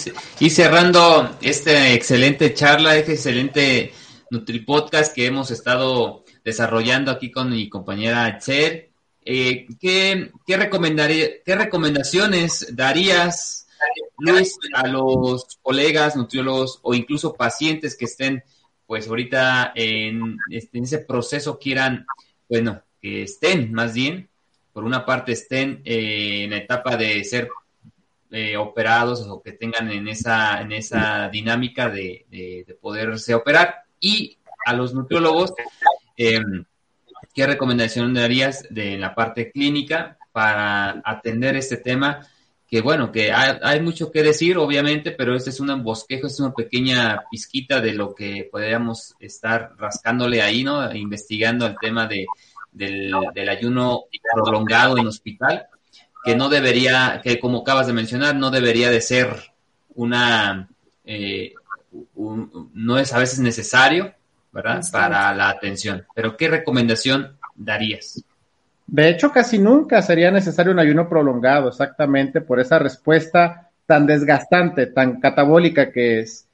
cerrando 0.52 1.38
esta 1.42 1.90
excelente 1.90 2.54
charla, 2.54 2.96
este 2.96 3.14
excelente 3.14 3.94
NutriPodcast 4.30 5.14
que 5.16 5.26
hemos 5.26 5.50
estado 5.50 6.24
desarrollando 6.44 7.10
aquí 7.10 7.32
con 7.32 7.50
mi 7.50 7.68
compañera 7.68 8.28
Etzel. 8.28 8.91
Eh, 9.24 9.68
¿qué, 9.80 10.32
qué, 10.46 10.72
¿Qué 11.46 11.56
recomendaciones 11.56 12.76
darías, 12.76 13.68
Luis, 14.18 14.58
a 14.74 14.88
los 14.88 15.60
colegas, 15.62 16.16
nutriólogos 16.16 16.80
o 16.82 16.94
incluso 16.94 17.34
pacientes 17.34 17.96
que 17.96 18.06
estén, 18.06 18.44
pues 18.86 19.08
ahorita 19.08 19.74
en, 19.76 20.38
este, 20.50 20.80
ese 20.80 21.00
proceso 21.00 21.60
quieran, 21.60 22.06
bueno, 22.50 22.82
que 23.02 23.24
estén 23.24 23.72
más 23.74 23.94
bien, 23.94 24.30
por 24.74 24.84
una 24.84 25.06
parte 25.06 25.34
estén 25.34 25.82
eh, 25.86 26.44
en 26.44 26.52
la 26.52 26.58
etapa 26.58 26.96
de 26.96 27.24
ser 27.24 27.50
eh, 28.32 28.56
operados 28.56 29.28
o 29.28 29.42
que 29.42 29.52
tengan 29.52 29.92
en 29.92 30.08
esa, 30.08 30.62
en 30.62 30.72
esa 30.72 31.28
dinámica 31.30 31.90
de, 31.90 32.26
de, 32.30 32.78
poderse 32.80 33.36
operar 33.36 33.84
y 34.00 34.38
a 34.66 34.74
los 34.74 34.94
nutriólogos, 34.94 35.54
eh, 36.16 36.40
¿qué 37.34 37.48
recomendación 37.48 38.14
darías 38.14 38.66
de 38.70 38.98
la 38.98 39.16
parte 39.16 39.52
clínica 39.52 40.18
para 40.32 41.02
atender 41.06 41.56
este 41.56 41.78
tema? 41.78 42.28
Que 42.68 42.82
bueno, 42.82 43.12
que 43.12 43.32
hay, 43.34 43.82
mucho 43.82 44.12
que 44.12 44.24
decir, 44.24 44.58
obviamente, 44.58 45.12
pero 45.12 45.36
este 45.36 45.50
es 45.50 45.60
un 45.60 45.84
bosquejo, 45.84 46.28
es 46.28 46.40
una 46.40 46.54
pequeña 46.54 47.24
pizquita 47.30 47.82
de 47.82 47.94
lo 47.94 48.16
que 48.16 48.48
podríamos 48.50 49.14
estar 49.20 49.74
rascándole 49.78 50.42
ahí, 50.42 50.64
¿no? 50.64 50.94
Investigando 50.96 51.66
el 51.68 51.76
tema 51.82 52.08
de, 52.08 52.26
del, 52.72 53.50
ayuno 53.50 54.06
prolongado 54.34 54.98
en 54.98 55.08
hospital, 55.08 55.68
que 56.24 56.36
no 56.36 56.48
debería, 56.48 57.20
que 57.22 57.40
como 57.40 57.60
acabas 57.60 57.88
de 57.88 57.94
mencionar, 57.94 58.36
no 58.36 58.52
debería 58.52 58.90
de 58.90 59.02
ser 59.02 59.36
una, 59.96 60.70
eh, 61.04 61.54
no 62.74 62.98
es 62.98 63.12
a 63.14 63.20
veces 63.20 63.40
necesario, 63.40 64.14
¿verdad? 64.52 64.82
Para 64.92 65.34
la 65.34 65.50
atención. 65.50 66.06
Pero 66.14 66.36
¿qué 66.38 66.48
recomendación 66.48 67.38
darías? 67.56 68.24
De 68.88 69.10
hecho, 69.10 69.32
casi 69.32 69.58
nunca 69.58 70.02
sería 70.02 70.32
necesario 70.32 70.74
un 70.74 70.80
ayuno 70.80 71.08
prolongado, 71.08 71.70
exactamente 71.70 72.42
por 72.42 72.60
esa 72.60 72.78
respuesta 72.78 73.70
tan 73.86 74.06
desgastante, 74.06 74.88
tan 74.88 75.20
catabólica 75.20 75.92
que 75.92 76.20
es. 76.20 76.46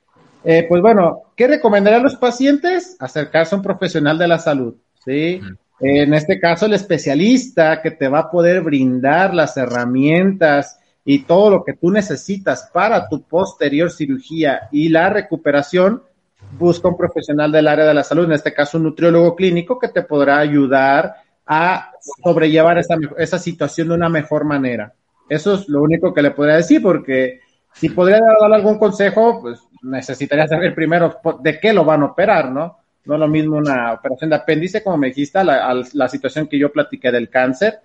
Eh, 0.44 0.66
pues 0.70 0.82
bueno, 0.82 1.24
¿qué 1.36 1.48
recomendaría 1.48 2.00
a 2.00 2.04
los 2.04 2.16
pacientes? 2.16 2.96
Acercarse 3.00 3.56
a 3.56 3.58
un 3.58 3.64
profesional 3.64 4.18
de 4.18 4.28
la 4.28 4.40
salud, 4.40 4.76
¿sí? 5.04 5.42
en 5.80 6.14
este 6.14 6.40
caso 6.40 6.66
el 6.66 6.74
especialista 6.74 7.82
que 7.82 7.92
te 7.92 8.08
va 8.08 8.20
a 8.20 8.32
poder 8.32 8.62
brindar 8.62 9.34
las 9.34 9.58
herramientas 9.58 10.80
y 11.06 11.20
todo 11.20 11.50
lo 11.50 11.64
que 11.64 11.74
tú 11.74 11.92
necesitas 11.92 12.70
para 12.74 13.08
tu 13.08 13.22
posterior 13.24 13.92
cirugía 13.92 14.68
y 14.72 14.90
la 14.90 15.10
recuperación, 15.10 16.04
busca 16.52 16.88
un 16.88 16.98
profesional 16.98 17.52
del 17.52 17.68
área 17.68 17.86
de 17.86 17.94
la 17.94 18.04
salud, 18.04 18.26
en 18.26 18.34
este 18.34 18.54
caso 18.54 18.78
un 18.78 18.86
nutriólogo 18.86 19.36
clínico 19.36 19.80
que 19.80 19.90
te 19.90 20.04
podrá 20.04 20.40
ayudar 20.40 21.16
a 21.46 21.92
sobrellevar 22.24 22.78
esa, 22.78 22.96
esa 23.18 23.40
situación 23.40 23.90
de 23.90 23.96
una 23.96 24.10
mejor 24.10 24.46
manera. 24.46 24.94
Eso 25.30 25.56
es 25.56 25.68
lo 25.68 25.82
único 25.82 26.14
que 26.14 26.22
le 26.22 26.32
podría 26.32 26.58
decir, 26.58 26.82
porque 26.82 27.42
si 27.74 27.90
podría 27.90 28.20
darle 28.40 28.56
algún 28.56 28.80
consejo, 28.80 29.42
pues 29.42 29.60
necesitaría 29.84 30.48
saber 30.48 30.74
primero 30.74 31.18
de 31.42 31.60
qué 31.60 31.74
lo 31.74 31.86
van 31.86 32.02
a 32.02 32.06
operar, 32.06 32.52
¿no? 32.52 32.78
No 33.06 33.14
es 33.14 33.20
lo 33.20 33.28
mismo 33.28 33.58
una 33.58 33.94
operación 33.94 34.30
de 34.30 34.36
apéndice, 34.36 34.84
como 34.84 34.98
me 34.98 35.08
dijiste, 35.08 35.42
la, 35.44 35.82
la 35.94 36.10
situación 36.10 36.48
que 36.48 36.60
yo 36.60 36.72
platiqué 36.72 37.12
del 37.12 37.30
cáncer. 37.30 37.80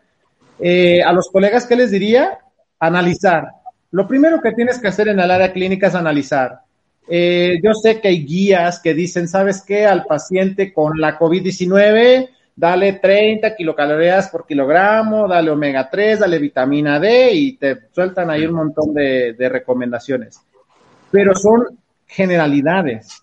Eh, 0.58 1.02
a 1.02 1.12
los 1.12 1.28
colegas, 1.30 1.66
¿qué 1.66 1.76
les 1.76 1.90
diría? 1.90 2.38
Analizar. 2.80 3.48
Lo 3.92 4.08
primero 4.08 4.40
que 4.40 4.52
tienes 4.52 4.80
que 4.80 4.88
hacer 4.88 5.08
en 5.08 5.20
el 5.20 5.30
área 5.30 5.52
clínica 5.52 5.88
es 5.88 5.94
analizar. 5.94 6.62
Eh, 7.14 7.60
yo 7.62 7.74
sé 7.74 8.00
que 8.00 8.08
hay 8.08 8.24
guías 8.24 8.80
que 8.80 8.94
dicen, 8.94 9.28
¿sabes 9.28 9.60
qué? 9.60 9.84
Al 9.84 10.06
paciente 10.06 10.72
con 10.72 10.98
la 10.98 11.18
COVID-19 11.18 12.30
dale 12.56 12.94
30 12.94 13.54
kilocalorías 13.54 14.30
por 14.30 14.46
kilogramo, 14.46 15.28
dale 15.28 15.50
omega 15.50 15.90
3, 15.90 16.20
dale 16.20 16.38
vitamina 16.38 16.98
D 16.98 17.34
y 17.34 17.56
te 17.58 17.76
sueltan 17.92 18.30
ahí 18.30 18.46
un 18.46 18.54
montón 18.54 18.94
de, 18.94 19.36
recomendaciones. 19.38 20.40
Pero 21.10 21.34
son 21.34 21.78
generalidades. 22.06 23.22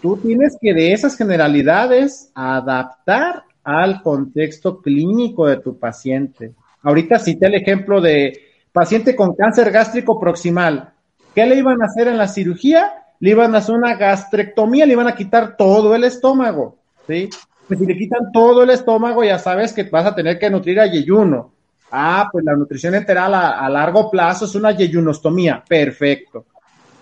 Tú 0.00 0.16
tienes 0.16 0.56
que 0.58 0.72
de 0.72 0.94
esas 0.94 1.14
generalidades 1.14 2.30
adaptar 2.34 3.42
al 3.62 4.00
contexto 4.00 4.80
clínico 4.80 5.46
de 5.46 5.58
tu 5.58 5.78
paciente. 5.78 6.52
Ahorita 6.82 7.18
cité 7.18 7.48
el 7.48 7.56
ejemplo 7.56 8.00
de 8.00 8.32
paciente 8.72 9.14
con 9.14 9.34
cáncer 9.34 9.70
gástrico 9.70 10.18
proximal. 10.18 10.94
¿Qué 11.34 11.44
le 11.44 11.56
iban 11.56 11.82
a 11.82 11.86
hacer 11.86 12.08
en 12.08 12.16
la 12.16 12.28
cirugía? 12.28 13.04
Le 13.20 13.30
iban 13.30 13.54
a 13.54 13.58
hacer 13.58 13.74
una 13.74 13.94
gastrectomía, 13.94 14.86
le 14.86 14.92
iban 14.92 15.08
a 15.08 15.14
quitar 15.14 15.56
todo 15.56 15.94
el 15.94 16.04
estómago, 16.04 16.76
¿sí? 17.06 17.28
pues 17.68 17.78
si 17.78 17.86
le 17.86 17.96
quitan 17.96 18.32
todo 18.32 18.62
el 18.62 18.70
estómago, 18.70 19.22
ya 19.22 19.38
sabes 19.38 19.74
que 19.74 19.82
vas 19.84 20.06
a 20.06 20.14
tener 20.14 20.38
que 20.38 20.48
nutrir 20.48 20.80
a 20.80 20.86
yeyuno. 20.86 21.52
Ah, 21.90 22.28
pues 22.32 22.44
la 22.44 22.56
nutrición 22.56 22.94
enteral 22.94 23.34
a, 23.34 23.68
largo 23.68 24.10
plazo 24.10 24.46
es 24.46 24.54
una 24.54 24.72
yeyunostomía. 24.72 25.62
Perfecto. 25.68 26.46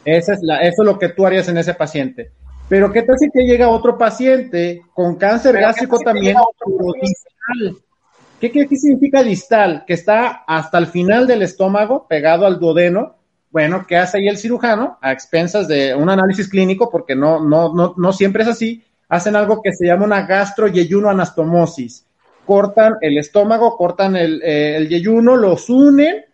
Esa 0.04 0.34
es 0.34 0.40
la, 0.42 0.58
eso 0.60 0.82
es 0.82 0.86
lo 0.86 0.98
que 0.98 1.10
tú 1.10 1.24
harías 1.24 1.48
en 1.48 1.58
ese 1.58 1.74
paciente. 1.74 2.32
Pero 2.68 2.92
¿qué 2.92 3.02
tal 3.02 3.16
si 3.16 3.30
te 3.30 3.44
llega 3.44 3.68
otro 3.68 3.96
paciente 3.96 4.82
con 4.92 5.14
cáncer 5.14 5.56
gástrico 5.56 6.00
también 6.00 6.36
distal? 7.00 7.76
¿Qué, 8.40 8.50
¿Qué, 8.50 8.66
qué, 8.66 8.76
significa 8.76 9.22
distal? 9.22 9.84
Que 9.86 9.94
está 9.94 10.44
hasta 10.46 10.78
el 10.78 10.88
final 10.88 11.28
del 11.28 11.42
estómago, 11.42 12.06
pegado 12.08 12.44
al 12.44 12.58
duodeno. 12.58 13.15
Bueno, 13.56 13.86
¿qué 13.88 13.96
hace 13.96 14.18
ahí 14.18 14.28
el 14.28 14.36
cirujano? 14.36 14.98
A 15.00 15.12
expensas 15.12 15.66
de 15.66 15.94
un 15.94 16.10
análisis 16.10 16.46
clínico, 16.46 16.90
porque 16.90 17.16
no, 17.16 17.40
no, 17.40 17.72
no, 17.72 17.94
no 17.96 18.12
siempre 18.12 18.42
es 18.42 18.50
así 18.50 18.84
hacen 19.08 19.34
algo 19.34 19.62
que 19.62 19.72
se 19.72 19.86
llama 19.86 20.04
una 20.04 20.26
gastroyeyuno 20.26 21.08
anastomosis. 21.08 22.04
Cortan 22.44 22.96
el 23.00 23.16
estómago, 23.16 23.78
cortan 23.78 24.14
el, 24.14 24.42
eh, 24.44 24.86
yeyuno, 24.90 25.36
los 25.36 25.70
unen 25.70 26.26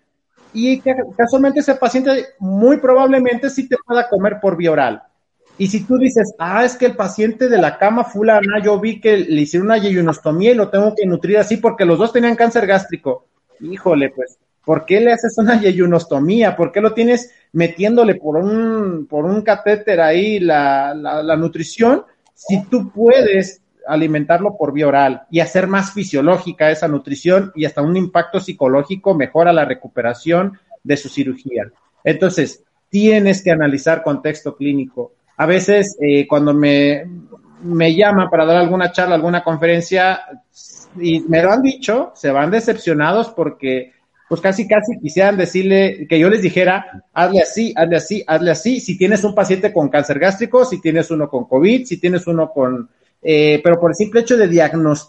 y 0.52 0.82
casualmente 1.16 1.60
ese 1.60 1.76
paciente 1.76 2.26
muy 2.40 2.78
probablemente 2.78 3.50
sí 3.50 3.68
te 3.68 3.76
pueda 3.86 4.08
comer 4.08 4.40
por 4.42 4.56
vía 4.56 4.72
oral. 4.72 5.02
Y 5.58 5.68
si 5.68 5.84
tú 5.84 5.98
dices, 5.98 6.34
ah, 6.40 6.64
es 6.64 6.74
que 6.74 6.86
el 6.86 6.96
paciente 6.96 7.48
de 7.48 7.58
la 7.58 7.78
cama 7.78 8.02
fulana, 8.02 8.60
yo 8.60 8.80
vi 8.80 9.00
que 9.00 9.16
le 9.16 9.42
hicieron 9.42 9.68
una 9.68 9.78
yeyunostomía 9.78 10.50
y 10.50 10.56
lo 10.56 10.70
tengo 10.70 10.92
que 10.96 11.06
nutrir 11.06 11.38
así 11.38 11.58
porque 11.58 11.84
los 11.84 12.00
dos 12.00 12.12
tenían 12.12 12.34
cáncer 12.34 12.66
gástrico. 12.66 13.26
Híjole, 13.60 14.10
pues, 14.10 14.38
¿por 14.64 14.84
qué 14.84 15.00
le 15.00 15.12
haces 15.12 15.36
una 15.38 15.60
yeyunostomía? 15.60 16.56
¿Por 16.56 16.72
qué 16.72 16.80
lo 16.80 16.94
tienes 16.94 17.32
metiéndole 17.52 18.14
por 18.14 18.36
un, 18.36 19.06
por 19.06 19.24
un 19.24 19.42
catéter 19.42 20.00
ahí 20.00 20.40
la, 20.40 20.94
la, 20.94 21.22
la 21.22 21.36
nutrición? 21.36 22.04
si 22.46 22.64
tú 22.64 22.90
puedes 22.90 23.62
alimentarlo 23.86 24.56
por 24.56 24.72
vía 24.72 24.86
oral 24.86 25.22
y 25.30 25.40
hacer 25.40 25.66
más 25.66 25.92
fisiológica 25.92 26.70
esa 26.70 26.88
nutrición 26.88 27.52
y 27.54 27.64
hasta 27.64 27.82
un 27.82 27.96
impacto 27.96 28.40
psicológico 28.40 29.14
mejora 29.14 29.52
la 29.52 29.64
recuperación 29.64 30.58
de 30.82 30.96
su 30.96 31.08
cirugía. 31.08 31.70
Entonces, 32.04 32.64
tienes 32.88 33.42
que 33.42 33.50
analizar 33.50 34.02
contexto 34.02 34.56
clínico. 34.56 35.12
A 35.36 35.46
veces, 35.46 35.96
eh, 36.00 36.26
cuando 36.28 36.52
me, 36.52 37.04
me 37.62 37.94
llaman 37.94 38.28
para 38.30 38.44
dar 38.44 38.56
alguna 38.56 38.92
charla, 38.92 39.14
alguna 39.14 39.42
conferencia, 39.42 40.20
y 41.00 41.20
me 41.20 41.42
lo 41.42 41.52
han 41.52 41.62
dicho, 41.62 42.12
se 42.14 42.30
van 42.30 42.50
decepcionados 42.50 43.30
porque 43.30 43.92
pues 44.32 44.40
casi, 44.40 44.66
casi 44.66 44.98
quisieran 44.98 45.36
decirle 45.36 46.06
que 46.08 46.18
yo 46.18 46.30
les 46.30 46.40
dijera, 46.40 47.04
hazle 47.12 47.42
así, 47.42 47.74
hazle 47.76 47.96
así, 47.96 48.24
hazle 48.26 48.50
así, 48.50 48.80
si 48.80 48.96
tienes 48.96 49.24
un 49.24 49.34
paciente 49.34 49.74
con 49.74 49.90
cáncer 49.90 50.18
gástrico, 50.18 50.64
si 50.64 50.80
tienes 50.80 51.10
uno 51.10 51.28
con 51.28 51.44
COVID, 51.44 51.84
si 51.84 52.00
tienes 52.00 52.26
uno 52.26 52.50
con, 52.50 52.88
eh, 53.20 53.60
pero 53.62 53.78
por 53.78 53.90
el 53.90 53.94
simple 53.94 54.22
hecho 54.22 54.38
de 54.38 54.48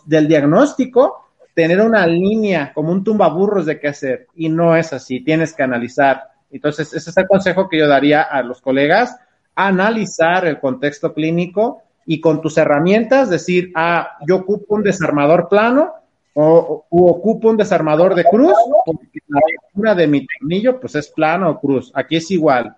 del 0.08 0.28
diagnóstico, 0.28 1.30
tener 1.54 1.80
una 1.80 2.06
línea 2.06 2.74
como 2.74 2.92
un 2.92 3.02
tumbaburros 3.02 3.66
de 3.66 3.80
qué 3.80 3.88
hacer, 3.88 4.28
y 4.36 4.50
no 4.50 4.76
es 4.76 4.92
así, 4.92 5.22
tienes 5.22 5.54
que 5.54 5.64
analizar. 5.64 6.24
Entonces, 6.52 6.94
ese 6.94 7.10
es 7.10 7.16
el 7.16 7.26
consejo 7.26 7.70
que 7.70 7.78
yo 7.78 7.88
daría 7.88 8.24
a 8.24 8.44
los 8.44 8.60
colegas, 8.60 9.16
analizar 9.56 10.46
el 10.46 10.60
contexto 10.60 11.14
clínico 11.14 11.82
y 12.06 12.20
con 12.20 12.42
tus 12.42 12.58
herramientas 12.58 13.30
decir, 13.30 13.72
ah, 13.74 14.18
yo 14.28 14.36
ocupo 14.36 14.76
un 14.76 14.84
desarmador 14.84 15.48
plano, 15.48 15.94
o, 16.34 16.86
ocupo 16.90 17.50
un 17.50 17.58
desarmador 17.58 18.16
de 18.16 18.24
cruz, 18.24 18.56
porque 18.86 19.20
la 19.28 19.40
altura 19.40 19.96
de 19.96 20.08
mi 20.08 20.26
tornillo 20.26 20.80
pues 20.80 20.96
es 20.96 21.10
plano 21.10 21.50
o 21.52 21.60
cruz. 21.60 21.92
Aquí 21.94 22.18
es 22.18 22.32
igual. 22.32 22.76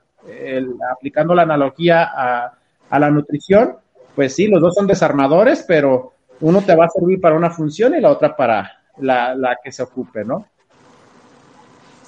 aplicando 0.92 1.34
la 1.36 1.44
analogía 1.44 2.04
a, 2.04 2.58
a, 2.90 3.00
la 3.00 3.10
nutrición, 3.10 3.78
pues 4.16 4.36
sí, 4.36 4.48
los 4.48 4.62
dos 4.62 4.76
son 4.76 4.88
desarmadores, 4.88 5.64
pero 5.68 6.14
uno 6.42 6.62
te 6.62 6.76
va 6.76 6.86
a 6.86 6.90
servir 6.90 7.22
para 7.22 7.36
una 7.36 7.50
función 7.50 7.96
y 7.96 8.02
la 8.02 8.12
otra 8.12 8.36
para 8.36 8.80
la, 8.98 9.36
la 9.36 9.58
que 9.64 9.72
se 9.72 9.84
ocupe, 9.84 10.24
¿no? 10.24 10.48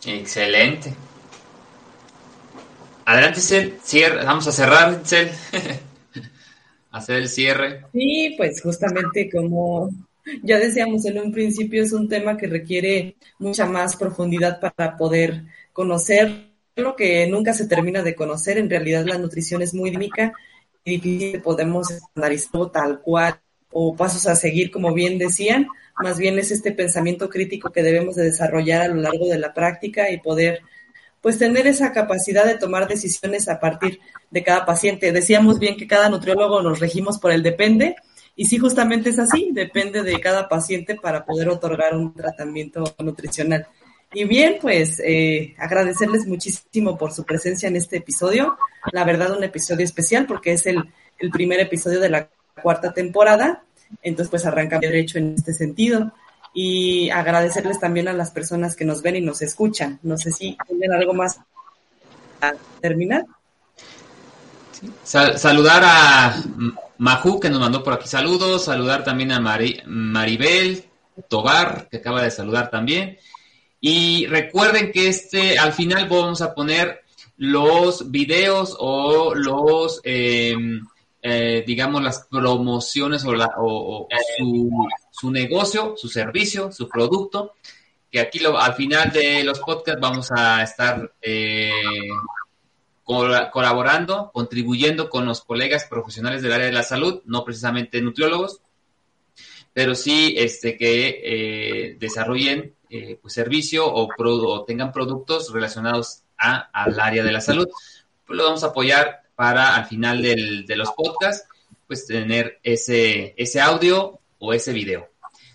Excelente. 0.06 0.94
Adelante, 3.06 3.40
Cel. 3.40 3.80
Cierre. 3.82 4.26
Vamos 4.26 4.48
a 4.48 4.52
cerrar, 4.52 5.02
Cel. 5.06 5.30
Hacer 6.92 7.18
el 7.18 7.30
cierre. 7.30 7.86
Sí, 7.94 8.34
pues 8.38 8.62
justamente 8.62 9.30
como 9.30 9.90
ya 10.44 10.60
decíamos 10.60 11.06
en 11.06 11.20
un 11.20 11.32
principio, 11.32 11.84
es 11.84 11.94
un 11.94 12.08
tema 12.08 12.38
que 12.38 12.48
requiere 12.48 13.16
mucha 13.40 13.66
más 13.66 13.96
profundidad 13.96 14.60
para 14.60 14.98
poder 14.98 15.44
conocer 15.74 16.48
lo 16.76 16.96
que 16.96 17.28
nunca 17.28 17.54
se 17.54 17.68
termina 17.68 18.04
de 18.04 18.16
conocer. 18.16 18.58
En 18.58 18.70
realidad 18.70 19.06
la 19.06 19.18
nutrición 19.18 19.62
es 19.62 19.74
muy 19.74 19.90
dinámica 19.90 20.34
y 20.84 21.00
difícil 21.00 21.42
podemos 21.42 21.92
estandarizarlo 21.92 22.72
tal 22.72 23.02
cual 23.02 23.40
o 23.72 23.96
pasos 23.96 24.26
a 24.28 24.36
seguir, 24.36 24.72
como 24.72 24.94
bien 24.94 25.18
decían. 25.18 25.68
Más 26.02 26.18
bien 26.18 26.38
es 26.40 26.52
este 26.52 26.72
pensamiento 26.72 27.30
crítico 27.30 27.72
que 27.72 27.84
debemos 27.84 28.16
de 28.16 28.26
desarrollar 28.26 28.82
a 28.82 28.88
lo 28.88 29.02
largo 29.02 29.28
de 29.28 29.40
la 29.40 29.54
práctica 29.54 30.12
y 30.12 30.20
poder 30.20 30.62
pues 31.22 31.40
tener 31.40 31.68
esa 31.68 31.92
capacidad 31.92 32.46
de 32.46 32.58
tomar 32.58 32.88
decisiones 32.88 33.50
a 33.50 33.60
partir 33.60 34.00
de 34.30 34.44
cada 34.44 34.66
paciente. 34.66 35.12
Decíamos 35.12 35.60
bien 35.60 35.76
que 35.76 35.88
cada 35.88 36.10
nutriólogo 36.10 36.62
nos 36.62 36.80
regimos 36.80 37.18
por 37.18 37.32
el 37.32 37.44
depende 37.44 37.96
y 38.40 38.46
sí, 38.46 38.60
justamente 38.60 39.10
es 39.10 39.18
así, 39.18 39.50
depende 39.52 40.04
de 40.04 40.20
cada 40.20 40.48
paciente 40.48 40.94
para 40.94 41.26
poder 41.26 41.50
otorgar 41.50 41.98
un 41.98 42.14
tratamiento 42.14 42.84
nutricional. 43.00 43.66
Y 44.14 44.26
bien, 44.26 44.60
pues 44.62 45.02
eh, 45.04 45.56
agradecerles 45.58 46.28
muchísimo 46.28 47.00
por 47.00 47.12
su 47.12 47.26
presencia 47.26 47.68
en 47.68 47.76
este 47.76 47.98
episodio. 47.98 48.56
La 48.92 49.04
verdad, 49.04 49.36
un 49.36 49.44
episodio 49.44 49.84
especial 49.84 50.28
porque 50.28 50.54
es 50.54 50.68
el, 50.68 50.84
el 51.18 51.32
primer 51.32 51.60
episodio 51.60 52.00
de 52.00 52.10
la 52.10 52.30
cuarta 52.62 52.94
temporada. 52.94 53.64
Entonces, 54.04 54.30
pues 54.30 54.46
arranca 54.46 54.78
derecho 54.78 55.18
en 55.18 55.34
este 55.34 55.54
sentido. 55.54 56.14
Y 56.54 57.10
agradecerles 57.10 57.80
también 57.80 58.08
a 58.08 58.14
las 58.14 58.30
personas 58.30 58.76
que 58.76 58.86
nos 58.86 59.02
ven 59.02 59.16
y 59.16 59.22
nos 59.22 59.42
escuchan. 59.42 60.00
No 60.04 60.16
sé 60.16 60.32
si 60.32 60.56
tienen 60.68 60.94
algo 60.94 61.16
más 61.16 61.40
a 62.40 62.54
terminar. 62.82 63.26
Saludar 65.04 65.84
a 65.86 66.44
Majú, 66.98 67.40
que 67.40 67.50
nos 67.50 67.60
mandó 67.60 67.84
por 67.84 67.94
aquí 67.94 68.08
saludos, 68.08 68.66
saludar 68.66 69.04
también 69.04 69.32
a 69.32 69.40
Maribel 69.40 70.86
Tobar, 71.28 71.88
que 71.90 71.98
acaba 71.98 72.22
de 72.22 72.32
saludar 72.32 72.70
también. 72.70 73.18
Y 73.80 74.26
recuerden 74.28 74.92
que 74.92 75.08
este, 75.08 75.60
al 75.60 75.74
final 75.74 76.08
vamos 76.10 76.42
a 76.42 76.54
poner 76.54 77.02
los 77.38 78.10
videos 78.10 78.76
o 78.80 79.36
los, 79.36 80.02
em, 80.04 80.82
eh, 81.22 81.64
digamos, 81.66 82.02
las 82.02 82.26
promociones 82.30 83.24
o, 83.26 83.34
la, 83.34 83.52
su, 84.38 84.70
su, 85.12 85.32
negocio, 85.32 85.94
su 85.96 86.10
servicio, 86.10 86.72
su 86.72 86.90
producto, 86.90 87.54
que 88.12 88.20
aquí 88.20 88.40
al 88.44 88.74
final 88.74 89.12
de 89.12 89.44
los 89.44 89.60
podcasts 89.60 90.02
vamos 90.02 90.32
a 90.32 90.64
estar 90.64 91.12
eh, 91.22 91.70
colaborando, 93.08 94.32
contribuyendo 94.34 95.10
con 95.10 95.26
los 95.26 95.42
colegas 95.42 95.86
profesionales 95.86 96.42
del 96.42 96.52
área 96.52 96.66
de 96.66 96.74
la 96.74 96.84
salud, 96.84 97.22
no 97.26 97.46
precisamente 97.46 98.02
nutriólogos, 98.02 98.62
pero 99.74 99.96
sí 99.96 100.36
este, 100.38 100.78
que 100.78 101.22
eh, 101.24 101.96
desarrollen 102.00 102.76
eh, 102.90 103.18
pues, 103.22 103.34
servicio 103.34 103.86
o, 103.92 104.66
tengan 104.66 104.92
productos 104.92 105.54
relacionados 105.54 106.24
a, 106.38 106.70
al 106.74 107.00
área 107.00 107.24
de 107.24 107.32
la 107.32 107.42
salud. 107.42 107.68
Pues 108.26 108.38
lo 108.38 108.44
vamos 108.44 108.64
a 108.64 108.68
apoyar 108.68 109.22
para 109.36 109.76
al 109.76 109.86
final 109.86 110.22
del, 110.22 110.66
de 110.66 110.76
los 110.76 110.92
podcasts, 110.92 111.48
pues 111.88 112.06
tener 112.06 112.60
ese, 112.64 113.34
ese 113.38 113.62
audio 113.62 114.20
o 114.40 114.54
ese 114.54 114.74
video. 114.74 115.10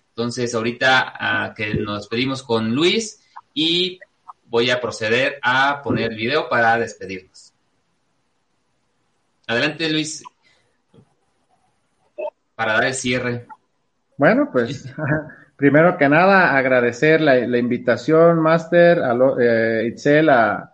Entonces, 0.09 0.55
ahorita 0.55 1.51
uh, 1.51 1.55
que 1.55 1.75
nos 1.75 2.01
despedimos 2.01 2.43
con 2.43 2.75
Luis 2.75 3.21
y 3.55 3.99
voy 4.53 4.71
a 4.71 4.83
proceder 4.83 5.38
a 5.43 5.81
poner 5.83 6.12
el 6.12 6.19
video 6.19 6.47
para 6.47 6.77
despedirnos. 6.77 7.55
Adelante, 9.47 9.88
Luis, 9.88 10.23
para 12.55 12.75
dar 12.75 12.85
el 12.85 12.93
cierre. 12.93 13.47
Bueno, 14.19 14.51
pues 14.53 14.85
primero 15.57 15.97
que 15.97 16.07
nada 16.07 16.55
agradecer 16.55 17.23
la, 17.23 17.57
invitación, 17.57 18.41
Master, 18.41 18.99
a 19.03 19.17
eh, 19.41 19.87
Itzel, 19.87 20.29
a, 20.29 20.71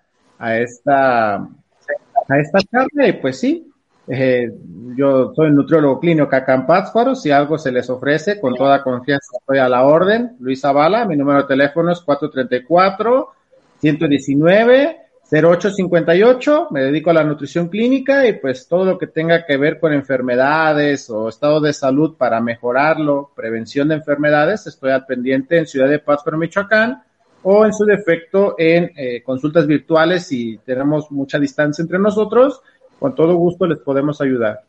esta, 0.59 1.37
a 1.37 2.39
esta 2.41 2.59
charla 2.59 3.07
y 3.07 3.13
pues 3.13 3.39
sí, 3.39 3.73
eh, 4.09 4.51
yo 4.97 5.33
soy 5.37 5.53
nutriólogo 5.53 6.01
clínico 6.01 6.35
acá 6.35 6.55
en 6.55 6.67
Pátzcuaro, 6.67 7.15
si 7.15 7.31
algo 7.31 7.57
se 7.57 7.71
les 7.71 7.89
ofrece, 7.89 8.41
con 8.41 8.57
toda 8.57 8.83
confianza 8.83 9.37
estoy 9.39 9.59
a 9.59 9.69
la 9.69 9.85
orden. 9.85 10.37
Luis 10.41 10.63
Zavala, 10.63 11.05
mi 11.05 11.17
número 11.17 11.43
de 11.43 11.49
teléfono 11.49 11.93
es 11.93 12.01
434 12.01 13.38
119 13.81 15.09
0858, 15.31 16.69
me 16.71 16.85
dedico 16.85 17.11
a 17.11 17.15
la 17.15 17.25
nutrición 17.25 17.69
clínica 17.69 18.27
y 18.27 18.33
pues 18.35 18.67
todo 18.67 18.87
lo 18.87 18.99
que 18.99 19.09
tenga 19.09 19.45
que 19.45 19.59
ver 19.59 19.79
con 19.79 19.93
enfermedades 19.93 21.11
o 21.11 21.29
estado 21.29 21.61
de 21.61 21.75
salud 21.75 22.17
para 22.17 22.41
mejorarlo, 22.41 23.31
prevención 23.37 23.89
de 23.89 23.97
enfermedades, 23.97 24.67
estoy 24.67 24.91
al 24.91 25.05
pendiente 25.05 25.59
en 25.59 25.67
Ciudad 25.67 25.89
de 25.89 25.99
Pátzcuaro, 25.99 26.39
Michoacán, 26.39 27.03
o 27.43 27.67
en 27.67 27.75
su 27.75 27.85
defecto 27.85 28.55
en 28.57 28.91
eh, 28.97 29.23
consultas 29.23 29.67
virtuales 29.67 30.27
si 30.27 30.59
tenemos 30.65 31.11
mucha 31.11 31.39
distancia 31.39 31.83
entre 31.83 31.99
nosotros, 31.99 32.63
con 32.99 33.15
todo 33.15 33.35
gusto 33.35 33.67
les 33.67 33.79
podemos 33.81 34.23
ayudar. 34.23 34.63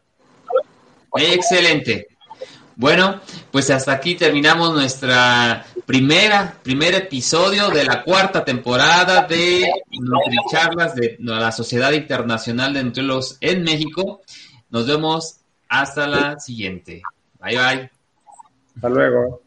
Excelente. 1.16 2.08
Bueno, 2.80 3.20
pues 3.52 3.70
hasta 3.72 3.92
aquí 3.92 4.16
terminamos 4.16 4.74
nuestra 4.74 5.66
primera, 5.86 6.56
primer 6.64 6.96
episodio 6.96 7.70
de 7.72 7.84
la 7.84 8.06
cuarta 8.06 8.46
temporada 8.46 9.28
de 9.28 9.70
NutriCharlas 9.92 10.96
de 10.96 11.18
la 11.20 11.52
Sociedad 11.52 11.92
Internacional 11.92 12.74
de 12.74 12.86
Nutriólogos 12.86 13.38
en 13.42 13.64
México. 13.64 14.22
Nos 14.70 14.88
vemos 14.88 15.42
hasta 15.68 16.08
la 16.08 16.40
siguiente. 16.40 17.02
Bye 17.42 17.58
bye. 17.58 17.92
Hasta 18.78 18.88
luego. 18.88 19.42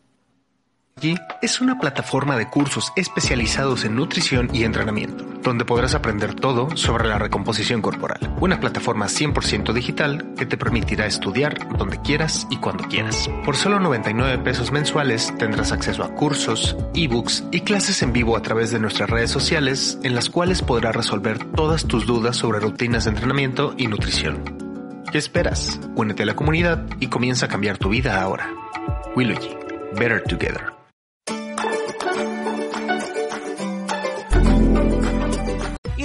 Aquí 0.97 1.17
es 1.41 1.61
una 1.61 1.79
plataforma 1.79 2.37
de 2.37 2.49
cursos 2.49 2.93
especializados 2.97 3.85
en 3.85 3.97
nutrición 3.97 4.51
y 4.53 4.63
entrenamiento, 4.63 5.25
donde 5.43 5.65
podrás 5.65 5.95
aprender 5.95 6.35
todo 6.35 6.77
sobre 6.77 7.09
la 7.09 7.19
recomposición 7.19 7.83
corporal. 7.83 8.37
Una 8.41 8.61
plataforma 8.61 9.07
100% 9.07 9.73
digital 9.73 10.35
que 10.37 10.47
te 10.47 10.57
permitirá 10.57 11.07
estudiar 11.07 11.77
donde 11.77 12.01
quieras 12.03 12.47
y 12.51 12.59
cuando 12.59 12.85
quieras. 12.85 13.29
Por 13.45 13.57
solo 13.57 13.81
99 13.81 14.45
pesos 14.45 14.71
mensuales 14.71 15.35
tendrás 15.39 15.73
acceso 15.73 16.05
a 16.05 16.15
cursos, 16.15 16.77
ebooks 16.95 17.45
y 17.51 17.63
clases 17.63 18.03
en 18.03 18.13
vivo 18.13 18.37
a 18.37 18.43
través 18.43 18.71
de 18.71 18.79
nuestras 18.79 19.11
redes 19.11 19.31
sociales 19.31 19.99
en 20.05 20.15
las 20.15 20.31
cuales 20.31 20.63
podrás 20.63 20.95
resolver 20.95 21.43
todas 21.53 21.87
tus 21.87 22.07
dudas 22.07 22.37
sobre 22.37 22.61
rutinas 22.61 23.05
de 23.05 23.11
entrenamiento 23.11 23.75
y 23.77 23.89
nutrición. 23.89 24.45
¿Qué 25.11 25.19
esperas? 25.19 25.81
Únete 25.97 26.23
a 26.23 26.27
la 26.27 26.37
comunidad 26.37 26.87
y 27.01 27.09
comienza 27.09 27.47
a 27.47 27.49
cambiar 27.49 27.79
tu 27.79 27.89
vida 27.89 28.23
ahora. 28.23 28.49
Willogy. 29.17 29.57
Better 29.95 30.23
Together. 30.23 30.82